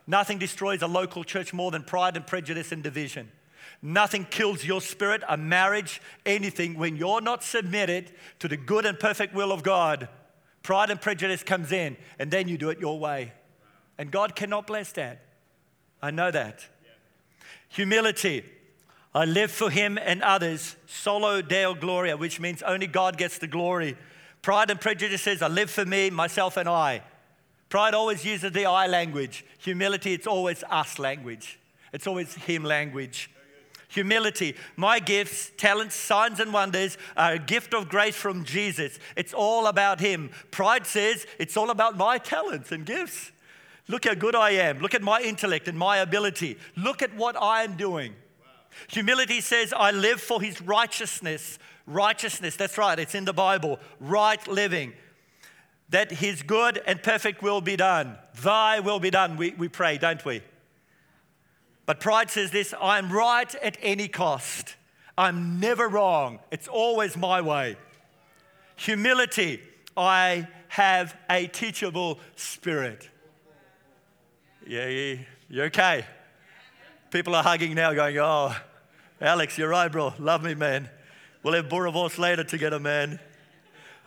Nothing 0.07 0.39
destroys 0.39 0.83
a 0.83 0.87
local 0.87 1.25
church 1.25 1.53
more 1.53 1.71
than 1.71 1.83
pride 1.83 2.17
and 2.17 2.27
prejudice 2.27 2.73
and 2.73 2.83
division. 2.83 3.31
Nothing 3.83 4.27
kills 4.31 4.65
your 4.65 4.81
spirit, 4.81 5.23
a 5.29 5.37
marriage, 5.37 6.01
anything 6.25 6.79
when 6.79 6.97
you're 6.97 7.21
not 7.21 7.43
submitted 7.43 8.13
to 8.39 8.49
the 8.49 8.57
good 8.57 8.87
and 8.87 8.99
perfect 8.99 9.35
will 9.35 9.53
of 9.53 9.63
God. 9.63 10.09
Pride 10.67 10.91
and 10.91 11.01
prejudice 11.01 11.45
comes 11.45 11.71
in, 11.71 11.97
and 12.19 12.29
then 12.29 12.49
you 12.49 12.59
do 12.59 12.71
it 12.71 12.81
your 12.81 12.99
way. 12.99 13.33
And 13.99 14.11
God 14.11 14.35
cannot 14.35 14.67
bless 14.67 14.91
that. 14.95 15.23
I 16.03 16.11
know 16.11 16.33
that. 16.33 16.67
Humility. 17.69 18.45
I 19.15 19.27
live 19.27 19.53
for 19.53 19.71
Him 19.71 19.97
and 19.97 20.25
others. 20.25 20.75
Solo 20.89 21.41
Deo 21.41 21.73
Gloria, 21.77 22.17
which 22.17 22.41
means 22.41 22.65
only 22.65 22.89
God 22.89 23.17
gets 23.17 23.39
the 23.39 23.47
glory. 23.47 23.97
Pride 24.43 24.73
and 24.73 24.81
prejudice 24.81 25.23
says, 25.23 25.41
I 25.41 25.47
live 25.47 25.71
for 25.71 25.87
me, 25.87 26.11
myself, 26.11 26.57
and 26.57 26.69
I. 26.69 27.05
Pride 27.69 27.95
always 27.95 28.25
uses 28.25 28.51
the 28.51 28.67
I 28.67 28.89
language. 28.89 29.45
Humility, 29.59 30.15
it's 30.15 30.27
always 30.27 30.65
us 30.69 30.99
language. 30.99 31.61
It's 31.93 32.09
always 32.09 32.35
Him 32.35 32.65
language 32.65 33.31
humility. 33.97 34.55
My 34.77 35.01
gifts, 35.01 35.51
talents, 35.57 35.97
signs, 35.97 36.39
and 36.39 36.53
wonders 36.53 36.97
are 37.17 37.33
a 37.33 37.39
gift 37.39 37.75
of 37.75 37.89
grace 37.89 38.15
from 38.15 38.45
Jesus. 38.45 39.01
It's 39.17 39.35
all 39.35 39.67
about 39.67 39.99
Him. 39.99 40.31
Pride 40.53 40.87
says 40.87 41.27
it's 41.41 41.57
all 41.57 41.71
about 41.71 41.97
my 41.97 42.19
talents 42.19 42.71
and 42.71 42.87
gifts. 42.87 43.33
Look 43.89 44.05
how 44.05 44.15
good 44.15 44.37
I 44.37 44.51
am. 44.51 44.79
Look 44.79 44.95
at 44.95 45.03
my 45.03 45.21
intellect 45.21 45.67
and 45.67 45.79
my 45.79 45.99
ability. 45.99 46.59
Look 46.77 47.03
at 47.03 47.15
what 47.17 47.41
I 47.41 47.65
am 47.65 47.77
doing. 47.77 48.13
Wow. 48.13 48.49
Humility 48.89 49.41
says, 49.41 49.73
I 49.77 49.91
live 49.91 50.21
for 50.21 50.41
His 50.41 50.61
righteousness. 50.61 51.59
Righteousness, 51.87 52.57
that's 52.57 52.79
right, 52.79 52.99
it's 52.99 53.15
in 53.15 53.25
the 53.25 53.33
Bible. 53.33 53.79
Right 53.99 54.47
living. 54.47 54.93
That 55.89 56.11
His 56.11 56.43
good 56.43 56.83
and 56.87 57.03
perfect 57.03 57.43
will 57.43 57.61
be 57.61 57.77
done. 57.77 58.19
Thy 58.43 58.81
will 58.81 59.01
be 59.01 59.11
done, 59.11 59.37
we, 59.37 59.51
we 59.53 59.69
pray, 59.69 59.99
don't 59.99 60.25
we? 60.25 60.43
But 61.87 62.01
pride 62.01 62.31
says 62.31 62.51
this 62.51 62.75
I'm 62.81 63.11
right 63.11 63.55
at 63.57 63.79
any 63.81 64.09
cost. 64.09 64.77
I'm 65.17 65.61
never 65.61 65.89
wrong. 65.89 66.41
It's 66.51 66.69
always 66.69 67.17
my 67.17 67.41
way. 67.41 67.77
Humility, 68.77 69.63
I 69.97 70.47
have 70.69 71.17
a 71.31 71.47
teachable 71.47 72.19
spirit. 72.35 73.09
Yeah, 74.67 74.89
yeah, 74.89 75.17
you 75.49 75.63
okay? 75.65 76.05
People 77.11 77.35
are 77.35 77.43
hugging 77.43 77.75
now, 77.75 77.95
going, 77.95 78.19
Oh, 78.19 78.55
Alex, 79.21 79.57
you're 79.57 79.69
right, 79.69 79.91
bro. 79.91 80.13
Love 80.19 80.43
me, 80.43 80.55
man. 80.55 80.91
We'll 81.43 81.55
have 81.55 81.69
Boerewors 81.69 82.19
later 82.19 82.45
together, 82.45 82.81
man. 82.81 83.21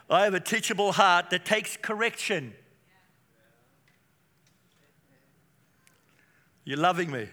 I 0.10 0.26
have 0.26 0.34
a 0.34 0.40
teachable 0.40 0.92
heart 0.92 1.30
that 1.30 1.46
takes 1.46 1.78
correction. 1.78 2.54
You're 6.66 6.78
loving 6.78 7.10
me. 7.10 7.30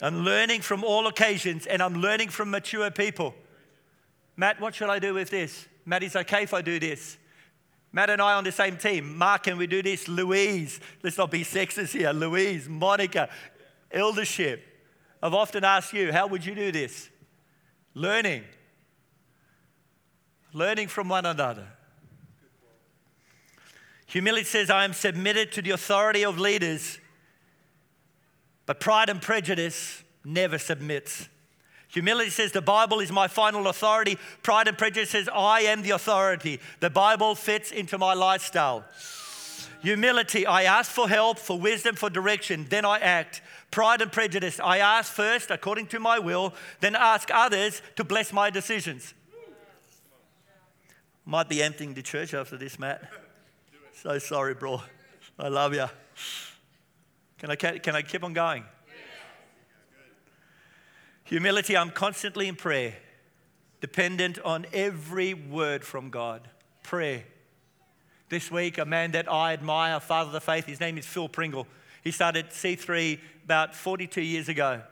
I'm 0.00 0.24
learning 0.24 0.60
from 0.60 0.84
all 0.84 1.06
occasions 1.06 1.66
and 1.66 1.82
I'm 1.82 1.94
learning 1.94 2.28
from 2.28 2.50
mature 2.50 2.90
people. 2.90 3.34
Matt, 4.36 4.60
what 4.60 4.74
should 4.74 4.90
I 4.90 4.98
do 4.98 5.14
with 5.14 5.30
this? 5.30 5.66
Matt, 5.84 6.02
is 6.02 6.14
okay 6.14 6.44
if 6.44 6.54
I 6.54 6.62
do 6.62 6.78
this? 6.78 7.16
Matt 7.90 8.10
and 8.10 8.20
I 8.20 8.34
on 8.34 8.44
the 8.44 8.52
same 8.52 8.76
team. 8.76 9.16
Mark, 9.16 9.44
can 9.44 9.56
we 9.56 9.66
do 9.66 9.82
this? 9.82 10.06
Louise, 10.06 10.78
let's 11.02 11.18
not 11.18 11.30
be 11.30 11.42
sexist 11.42 11.92
here. 11.92 12.12
Louise, 12.12 12.68
Monica, 12.68 13.28
eldership. 13.90 14.62
I've 15.22 15.34
often 15.34 15.64
asked 15.64 15.92
you, 15.92 16.12
how 16.12 16.26
would 16.26 16.44
you 16.44 16.54
do 16.54 16.70
this? 16.70 17.08
Learning. 17.94 18.44
Learning 20.52 20.86
from 20.86 21.08
one 21.08 21.26
another. 21.26 21.66
Humility 24.06 24.44
says, 24.44 24.70
I 24.70 24.84
am 24.84 24.92
submitted 24.92 25.52
to 25.52 25.62
the 25.62 25.70
authority 25.70 26.24
of 26.24 26.38
leaders, 26.38 26.98
but 28.68 28.80
pride 28.80 29.08
and 29.08 29.22
prejudice 29.22 30.04
never 30.26 30.58
submits. 30.58 31.26
Humility 31.88 32.28
says 32.28 32.52
the 32.52 32.60
Bible 32.60 33.00
is 33.00 33.10
my 33.10 33.26
final 33.26 33.66
authority. 33.66 34.18
Pride 34.42 34.68
and 34.68 34.76
prejudice 34.76 35.08
says 35.08 35.26
I 35.34 35.60
am 35.62 35.80
the 35.80 35.92
authority. 35.92 36.60
The 36.80 36.90
Bible 36.90 37.34
fits 37.34 37.72
into 37.72 37.96
my 37.96 38.12
lifestyle. 38.12 38.84
Humility, 39.80 40.44
I 40.44 40.64
ask 40.64 40.90
for 40.90 41.08
help, 41.08 41.38
for 41.38 41.58
wisdom, 41.58 41.96
for 41.96 42.10
direction, 42.10 42.66
then 42.68 42.84
I 42.84 42.98
act. 42.98 43.40
Pride 43.70 44.02
and 44.02 44.12
prejudice, 44.12 44.60
I 44.62 44.78
ask 44.80 45.10
first 45.10 45.50
according 45.50 45.86
to 45.86 45.98
my 45.98 46.18
will, 46.18 46.52
then 46.80 46.94
ask 46.94 47.30
others 47.32 47.80
to 47.96 48.04
bless 48.04 48.34
my 48.34 48.50
decisions. 48.50 49.14
Might 51.24 51.48
be 51.48 51.62
emptying 51.62 51.94
the 51.94 52.02
church 52.02 52.34
after 52.34 52.58
this, 52.58 52.78
Matt. 52.78 53.10
So 53.94 54.18
sorry, 54.18 54.52
bro. 54.52 54.82
I 55.38 55.48
love 55.48 55.72
you. 55.74 55.86
Can 57.38 57.50
I, 57.50 57.56
can 57.56 57.94
I 57.94 58.02
keep 58.02 58.24
on 58.24 58.32
going? 58.32 58.64
Humility, 61.24 61.76
I'm 61.76 61.90
constantly 61.90 62.48
in 62.48 62.56
prayer, 62.56 62.94
dependent 63.80 64.38
on 64.40 64.66
every 64.72 65.34
word 65.34 65.84
from 65.84 66.10
God. 66.10 66.48
Prayer. 66.82 67.24
This 68.28 68.50
week, 68.50 68.78
a 68.78 68.84
man 68.84 69.12
that 69.12 69.30
I 69.30 69.52
admire, 69.52 70.00
father 70.00 70.28
of 70.28 70.32
the 70.32 70.40
faith, 70.40 70.66
his 70.66 70.80
name 70.80 70.98
is 70.98 71.06
Phil 71.06 71.28
Pringle. 71.28 71.66
He 72.02 72.10
started 72.10 72.50
C3 72.50 73.18
about 73.44 73.74
42 73.74 74.20
years 74.20 74.48
ago. 74.48 74.82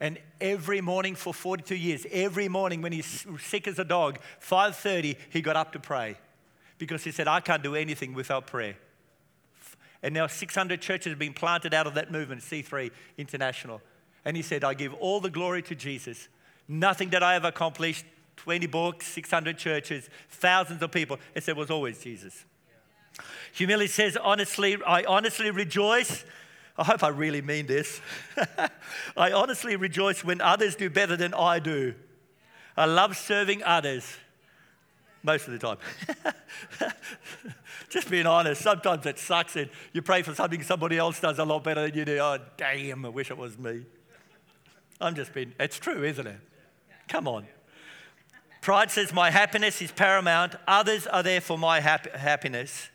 And 0.00 0.18
every 0.40 0.80
morning 0.80 1.14
for 1.14 1.32
42 1.32 1.74
years, 1.74 2.06
every 2.10 2.48
morning 2.48 2.82
when 2.82 2.92
he's 2.92 3.26
sick 3.40 3.66
as 3.66 3.78
a 3.78 3.84
dog, 3.84 4.18
5:30, 4.40 5.16
he 5.30 5.40
got 5.40 5.56
up 5.56 5.72
to 5.72 5.78
pray. 5.78 6.16
Because 6.78 7.04
he 7.04 7.12
said, 7.12 7.28
I 7.28 7.40
can't 7.40 7.62
do 7.62 7.74
anything 7.74 8.12
without 8.12 8.46
prayer. 8.46 8.76
And 10.02 10.14
now 10.14 10.26
600 10.26 10.80
churches 10.80 11.10
have 11.10 11.18
been 11.18 11.32
planted 11.32 11.74
out 11.74 11.86
of 11.86 11.94
that 11.94 12.12
movement, 12.12 12.42
C3 12.42 12.90
International. 13.18 13.80
And 14.24 14.36
he 14.36 14.42
said, 14.42 14.64
I 14.64 14.74
give 14.74 14.94
all 14.94 15.20
the 15.20 15.30
glory 15.30 15.62
to 15.62 15.74
Jesus. 15.74 16.28
Nothing 16.68 17.10
that 17.10 17.22
I 17.22 17.34
have 17.34 17.44
accomplished, 17.44 18.04
20 18.36 18.66
books, 18.66 19.06
600 19.06 19.56
churches, 19.56 20.08
thousands 20.28 20.82
of 20.82 20.90
people. 20.90 21.18
It 21.34 21.44
said, 21.44 21.52
it 21.52 21.58
was 21.58 21.70
always 21.70 22.00
Jesus. 22.00 22.44
Humility 23.52 23.88
says, 23.88 24.16
honestly, 24.16 24.76
I 24.86 25.04
honestly 25.04 25.50
rejoice. 25.50 26.24
I 26.76 26.84
hope 26.84 27.02
I 27.02 27.08
really 27.08 27.40
mean 27.40 27.66
this. 27.66 28.00
I 29.16 29.32
honestly 29.32 29.76
rejoice 29.76 30.22
when 30.22 30.40
others 30.40 30.76
do 30.76 30.90
better 30.90 31.16
than 31.16 31.32
I 31.32 31.58
do. 31.58 31.94
I 32.76 32.84
love 32.84 33.16
serving 33.16 33.62
others 33.62 34.04
most 35.26 35.48
of 35.48 35.52
the 35.52 35.58
time. 35.58 35.76
Just 37.90 38.08
being 38.08 38.26
honest, 38.26 38.62
sometimes 38.62 39.04
it 39.04 39.18
sucks 39.18 39.56
and 39.56 39.68
you 39.92 40.00
pray 40.00 40.22
for 40.22 40.34
something 40.34 40.62
somebody 40.62 40.96
else 40.96 41.20
does 41.20 41.38
a 41.38 41.44
lot 41.44 41.64
better 41.64 41.82
than 41.82 41.94
you 41.94 42.04
do. 42.04 42.18
Oh, 42.18 42.38
damn, 42.56 43.04
I 43.04 43.08
wish 43.08 43.30
it 43.30 43.36
was 43.36 43.58
me. 43.58 43.84
I'm 45.00 45.14
just 45.14 45.34
being, 45.34 45.52
it's 45.60 45.78
true, 45.78 46.04
isn't 46.04 46.26
it? 46.26 46.38
Come 47.08 47.28
on. 47.28 47.46
Pride 48.62 48.90
says, 48.90 49.12
My 49.12 49.30
happiness 49.30 49.82
is 49.82 49.92
paramount. 49.92 50.54
Others 50.66 51.06
are 51.06 51.22
there 51.22 51.40
for 51.40 51.58
my 51.58 51.80
hap- 51.80 52.14
happiness. 52.16 52.88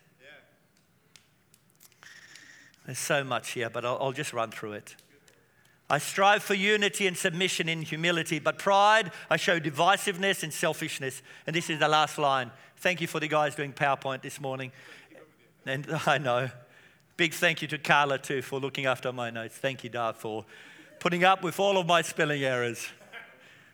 There's 2.85 2.97
so 2.97 3.23
much 3.23 3.51
here, 3.51 3.69
but 3.69 3.85
I'll, 3.85 3.97
I'll 4.01 4.11
just 4.11 4.33
run 4.33 4.49
through 4.49 4.73
it. 4.73 4.95
I 5.91 5.97
strive 5.97 6.41
for 6.41 6.53
unity 6.53 7.05
and 7.05 7.17
submission 7.17 7.67
in 7.67 7.81
humility, 7.81 8.39
but 8.39 8.57
pride, 8.57 9.11
I 9.29 9.35
show 9.35 9.59
divisiveness 9.59 10.41
and 10.41 10.53
selfishness. 10.53 11.21
And 11.45 11.53
this 11.53 11.69
is 11.69 11.79
the 11.79 11.89
last 11.89 12.17
line. 12.17 12.49
Thank 12.77 13.01
you 13.01 13.07
for 13.07 13.19
the 13.19 13.27
guys 13.27 13.55
doing 13.55 13.73
PowerPoint 13.73 14.21
this 14.21 14.39
morning. 14.39 14.71
And 15.65 15.85
I 16.07 16.17
know. 16.17 16.49
Big 17.17 17.33
thank 17.33 17.61
you 17.61 17.67
to 17.67 17.77
Carla, 17.77 18.19
too, 18.19 18.41
for 18.41 18.57
looking 18.57 18.85
after 18.85 19.11
my 19.11 19.31
notes. 19.31 19.57
Thank 19.57 19.83
you, 19.83 19.89
Dad, 19.89 20.15
for 20.15 20.45
putting 21.01 21.25
up 21.25 21.43
with 21.43 21.59
all 21.59 21.77
of 21.77 21.87
my 21.87 22.01
spelling 22.03 22.41
errors. 22.41 22.87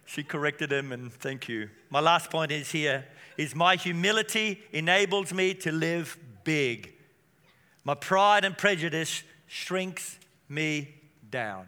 She 0.06 0.24
corrected 0.24 0.72
them, 0.72 0.92
and 0.92 1.14
thank 1.14 1.48
you. 1.48 1.70
My 1.92 2.00
last 2.00 2.32
point 2.32 2.52
is 2.52 2.72
here 2.72 3.06
is 3.38 3.54
my 3.54 3.76
humility 3.76 4.64
enables 4.74 5.36
me 5.36 5.54
to 5.54 5.72
live 5.72 6.18
big. 6.44 6.96
My 7.84 7.94
pride 7.94 8.44
and 8.44 8.58
prejudice 8.58 9.22
shrinks 9.46 10.18
me 10.50 10.96
down. 11.30 11.68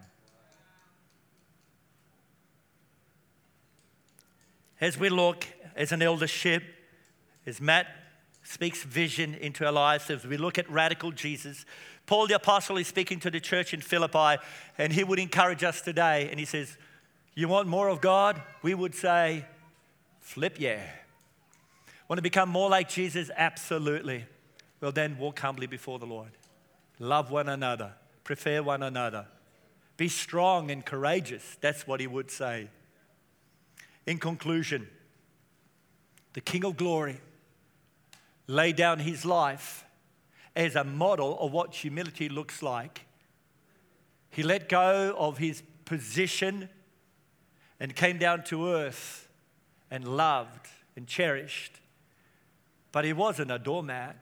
As 4.81 4.97
we 4.97 5.09
look 5.09 5.45
as 5.75 5.91
an 5.91 6.01
eldership, 6.01 6.63
as 7.45 7.59
Matt 7.59 7.87
speaks 8.43 8.83
vision 8.83 9.35
into 9.35 9.65
our 9.65 9.71
lives, 9.71 10.09
as 10.09 10.25
we 10.25 10.37
look 10.37 10.57
at 10.57 10.69
radical 10.69 11.11
Jesus, 11.11 11.65
Paul 12.05 12.27
the 12.27 12.35
Apostle 12.35 12.77
is 12.77 12.87
speaking 12.87 13.19
to 13.19 13.29
the 13.29 13.39
church 13.39 13.73
in 13.73 13.81
Philippi, 13.81 14.41
and 14.77 14.91
he 14.91 15.03
would 15.03 15.19
encourage 15.19 15.63
us 15.63 15.81
today. 15.81 16.27
And 16.29 16.39
he 16.39 16.45
says, 16.45 16.77
You 17.35 17.47
want 17.47 17.67
more 17.67 17.89
of 17.89 18.01
God? 18.01 18.41
We 18.63 18.73
would 18.73 18.95
say, 18.95 19.45
Flip, 20.19 20.59
yeah. 20.59 20.81
Want 22.07 22.17
to 22.17 22.23
become 22.23 22.49
more 22.49 22.69
like 22.69 22.89
Jesus? 22.89 23.29
Absolutely. 23.35 24.25
Well, 24.81 24.91
then 24.91 25.17
walk 25.17 25.39
humbly 25.39 25.67
before 25.67 25.99
the 25.99 26.05
Lord. 26.05 26.31
Love 26.97 27.29
one 27.29 27.49
another. 27.49 27.93
Prefer 28.23 28.63
one 28.63 28.81
another. 28.81 29.27
Be 29.97 30.07
strong 30.07 30.71
and 30.71 30.85
courageous. 30.85 31.57
That's 31.61 31.85
what 31.85 31.99
he 31.99 32.07
would 32.07 32.31
say. 32.31 32.69
In 34.09 34.17
conclusion, 34.17 34.87
the 36.33 36.41
King 36.41 36.65
of 36.65 36.77
Glory 36.77 37.21
laid 38.47 38.75
down 38.75 38.97
his 38.97 39.23
life 39.23 39.85
as 40.55 40.75
a 40.75 40.83
model 40.83 41.37
of 41.39 41.51
what 41.51 41.75
humility 41.75 42.27
looks 42.27 42.63
like. 42.63 43.05
He 44.31 44.41
let 44.41 44.67
go 44.67 45.13
of 45.15 45.37
his 45.37 45.61
position 45.85 46.69
and 47.79 47.95
came 47.95 48.17
down 48.17 48.45
to 48.45 48.69
earth 48.69 49.29
and 49.91 50.17
loved 50.17 50.65
and 50.95 51.05
cherished. 51.05 51.79
But 52.91 53.05
he 53.05 53.13
wasn't 53.13 53.51
a 53.51 53.59
doormat. 53.59 54.17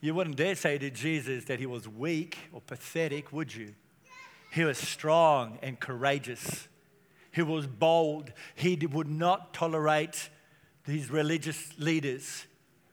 You 0.00 0.14
wouldn't 0.14 0.36
dare 0.36 0.54
say 0.54 0.78
to 0.78 0.90
Jesus 0.90 1.46
that 1.46 1.58
he 1.58 1.66
was 1.66 1.88
weak 1.88 2.38
or 2.52 2.60
pathetic, 2.60 3.32
would 3.32 3.52
you? 3.52 3.74
He 4.52 4.62
was 4.62 4.78
strong 4.78 5.58
and 5.60 5.80
courageous. 5.80 6.68
He 7.32 7.42
was 7.42 7.66
bold. 7.66 8.32
He 8.54 8.76
would 8.76 9.08
not 9.08 9.54
tolerate 9.54 10.30
these 10.84 11.10
religious 11.10 11.72
leaders 11.78 12.46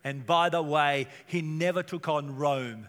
and 0.08 0.26
by 0.26 0.48
the 0.48 0.62
way, 0.62 1.08
he 1.26 1.42
never 1.42 1.84
took 1.84 2.08
on 2.08 2.38
Rome 2.38 2.88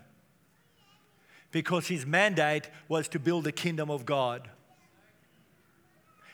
because 1.50 1.88
his 1.88 2.06
mandate 2.06 2.70
was 2.86 3.08
to 3.08 3.18
build 3.18 3.42
the 3.42 3.50
kingdom 3.50 3.90
of 3.90 4.06
God. 4.06 4.48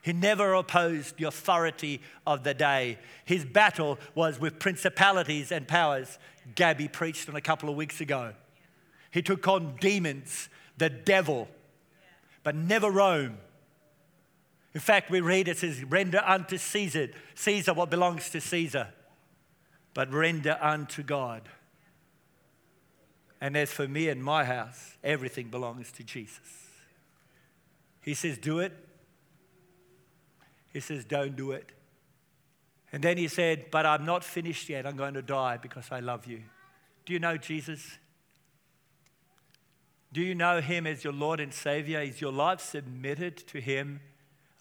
He 0.03 0.13
never 0.13 0.53
opposed 0.53 1.17
the 1.17 1.25
authority 1.25 2.03
of 2.27 2.45
the 2.45 2.53
day. 2.53 2.99
His 3.25 3.47
battle 3.47 3.99
was 4.15 4.39
with 4.39 4.59
principalities 4.59 5.51
and 5.51 5.67
powers. 5.67 6.19
Gabby 6.55 6.89
preached 6.89 7.31
on 7.31 7.35
a 7.35 7.41
couple 7.41 7.71
of 7.71 7.77
weeks 7.77 8.03
ago. 8.03 8.35
He 9.11 9.23
took 9.23 9.49
on 9.49 9.77
demons, 9.81 10.51
the 10.77 10.91
devil, 10.91 11.49
but 12.43 12.55
never 12.55 12.91
Rome. 12.91 13.39
In 14.75 14.81
fact, 14.81 15.11
we 15.11 15.21
read 15.21 15.49
it 15.49 15.59
says, 15.59 15.85
Render 15.85 16.23
unto 16.25 16.59
Caesar, 16.59 17.11
Caesar 17.35 17.75
what 17.75 17.91
belongs 17.91 18.31
to 18.31 18.41
Caesar 18.41 18.89
but 19.95 20.13
render 20.13 20.59
unto 20.61 21.03
God. 21.03 21.49
And 23.41 23.57
as 23.57 23.71
for 23.71 23.87
me 23.87 24.09
and 24.09 24.23
my 24.23 24.45
house, 24.45 24.97
everything 25.03 25.49
belongs 25.49 25.93
to 25.93 26.03
Jesus. 26.03 26.69
He 28.01 28.15
says, 28.15 28.37
Do 28.37 28.59
it. 28.59 28.73
He 30.73 30.81
says, 30.81 31.05
Don't 31.05 31.37
do 31.37 31.53
it. 31.53 31.71
And 32.93 33.03
then 33.03 33.17
he 33.17 33.29
said, 33.29 33.71
But 33.71 33.87
I'm 33.87 34.05
not 34.05 34.25
finished 34.25 34.69
yet. 34.69 34.87
I'm 34.87 34.97
going 34.97 35.15
to 35.15 35.23
die 35.23 35.59
because 35.59 35.89
I 35.91 36.01
love 36.01 36.27
you. 36.27 36.43
Do 37.07 37.13
you 37.13 37.19
know 37.19 37.37
Jesus? 37.37 37.99
Do 40.13 40.23
you 40.23 40.35
know 40.35 40.61
him 40.61 40.87
as 40.87 41.05
your 41.05 41.13
Lord 41.13 41.41
and 41.41 41.53
Savior? 41.53 42.01
Is 42.01 42.21
your 42.21 42.33
life 42.33 42.61
submitted 42.61 43.37
to 43.49 43.61
him? 43.61 44.01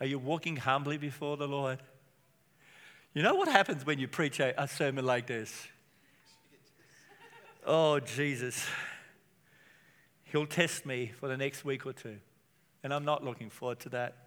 Are 0.03 0.05
you 0.05 0.19
walking 0.19 0.57
humbly 0.57 0.97
before 0.97 1.37
the 1.37 1.47
Lord? 1.47 1.79
You 3.13 3.23
know 3.23 3.35
what 3.35 3.47
happens 3.47 3.85
when 3.85 3.99
you 3.99 4.07
preach 4.09 4.41
a, 4.41 4.53
a 4.61 4.67
sermon 4.67 5.05
like 5.05 5.27
this? 5.27 5.65
Oh, 7.65 8.01
Jesus. 8.01 8.67
He'll 10.25 10.45
test 10.45 10.85
me 10.85 11.13
for 11.21 11.29
the 11.29 11.37
next 11.37 11.63
week 11.63 11.85
or 11.85 11.93
two. 11.93 12.17
And 12.83 12.93
I'm 12.93 13.05
not 13.05 13.23
looking 13.23 13.49
forward 13.49 13.79
to 13.79 13.89
that. 13.91 14.17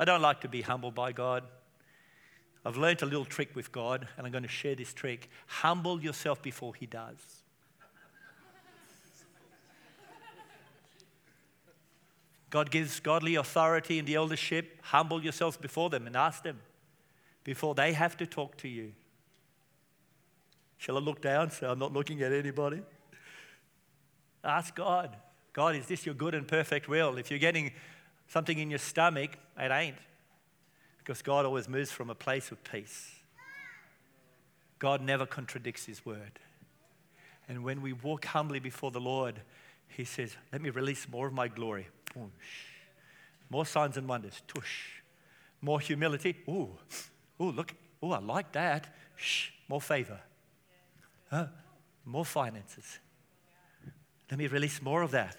I 0.00 0.06
don't 0.06 0.22
like 0.22 0.40
to 0.40 0.48
be 0.48 0.62
humbled 0.62 0.94
by 0.94 1.12
God. 1.12 1.44
I've 2.64 2.78
learned 2.78 3.02
a 3.02 3.04
little 3.04 3.26
trick 3.26 3.54
with 3.54 3.70
God, 3.70 4.08
and 4.16 4.26
I'm 4.26 4.32
going 4.32 4.44
to 4.44 4.48
share 4.48 4.74
this 4.74 4.94
trick. 4.94 5.28
Humble 5.46 6.02
yourself 6.02 6.40
before 6.40 6.74
He 6.74 6.86
does. 6.86 7.42
God 12.54 12.70
gives 12.70 13.00
godly 13.00 13.34
authority 13.34 13.98
in 13.98 14.04
the 14.04 14.14
eldership. 14.14 14.78
Humble 14.80 15.20
yourselves 15.20 15.56
before 15.56 15.90
them 15.90 16.06
and 16.06 16.14
ask 16.14 16.44
them 16.44 16.60
before 17.42 17.74
they 17.74 17.94
have 17.94 18.16
to 18.18 18.26
talk 18.26 18.56
to 18.58 18.68
you. 18.68 18.92
Shall 20.78 20.96
I 20.96 21.00
look 21.00 21.20
down 21.20 21.50
so 21.50 21.68
I'm 21.68 21.80
not 21.80 21.92
looking 21.92 22.22
at 22.22 22.32
anybody? 22.32 22.82
Ask 24.44 24.76
God 24.76 25.16
God, 25.52 25.74
is 25.74 25.86
this 25.86 26.06
your 26.06 26.14
good 26.14 26.32
and 26.32 26.46
perfect 26.46 26.88
will? 26.88 27.18
If 27.18 27.28
you're 27.28 27.40
getting 27.40 27.72
something 28.28 28.56
in 28.56 28.70
your 28.70 28.78
stomach, 28.78 29.30
it 29.58 29.72
ain't. 29.72 29.96
Because 30.98 31.22
God 31.22 31.44
always 31.44 31.68
moves 31.68 31.90
from 31.90 32.08
a 32.08 32.14
place 32.14 32.52
of 32.52 32.62
peace. 32.62 33.16
God 34.78 35.02
never 35.02 35.26
contradicts 35.26 35.86
His 35.86 36.06
word. 36.06 36.38
And 37.48 37.64
when 37.64 37.82
we 37.82 37.92
walk 37.92 38.26
humbly 38.26 38.60
before 38.60 38.92
the 38.92 39.00
Lord, 39.00 39.40
He 39.88 40.04
says, 40.04 40.36
Let 40.52 40.62
me 40.62 40.70
release 40.70 41.08
more 41.10 41.26
of 41.26 41.32
my 41.32 41.48
glory. 41.48 41.88
More 43.50 43.66
signs 43.66 43.96
and 43.96 44.08
wonders. 44.08 44.42
Tush. 44.46 45.02
More 45.60 45.80
humility. 45.80 46.36
Ooh, 46.48 46.70
ooh, 47.40 47.50
look. 47.50 47.74
Ooh, 48.02 48.12
I 48.12 48.18
like 48.18 48.52
that. 48.52 48.94
Shh. 49.16 49.50
More 49.68 49.80
favor. 49.80 50.20
Huh? 51.30 51.46
More 52.04 52.24
finances. 52.24 52.98
Let 54.30 54.38
me 54.38 54.46
release 54.46 54.82
more 54.82 55.02
of 55.02 55.10
that. 55.12 55.36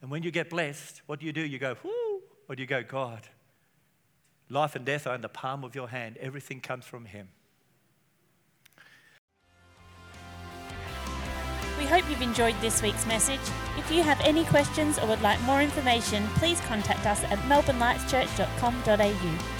And 0.00 0.10
when 0.10 0.22
you 0.22 0.30
get 0.30 0.50
blessed, 0.50 1.02
what 1.06 1.20
do 1.20 1.26
you 1.26 1.32
do? 1.32 1.40
You 1.40 1.58
go, 1.58 1.76
whoo, 1.82 2.22
or 2.48 2.56
do 2.56 2.62
you 2.62 2.66
go, 2.66 2.82
God, 2.82 3.28
life 4.48 4.74
and 4.74 4.84
death 4.84 5.06
are 5.06 5.14
in 5.14 5.20
the 5.20 5.28
palm 5.28 5.64
of 5.64 5.74
your 5.74 5.88
hand. 5.88 6.16
Everything 6.18 6.60
comes 6.60 6.84
from 6.84 7.04
Him. 7.04 7.28
Hope 11.92 12.08
you've 12.08 12.22
enjoyed 12.22 12.58
this 12.62 12.80
week's 12.80 13.04
message. 13.04 13.42
If 13.76 13.90
you 13.90 14.02
have 14.02 14.18
any 14.22 14.46
questions 14.46 14.98
or 14.98 15.06
would 15.08 15.20
like 15.20 15.38
more 15.42 15.60
information, 15.60 16.26
please 16.36 16.58
contact 16.62 17.04
us 17.04 17.22
at 17.24 17.38
melbournelightschurch.com.au. 17.40 19.51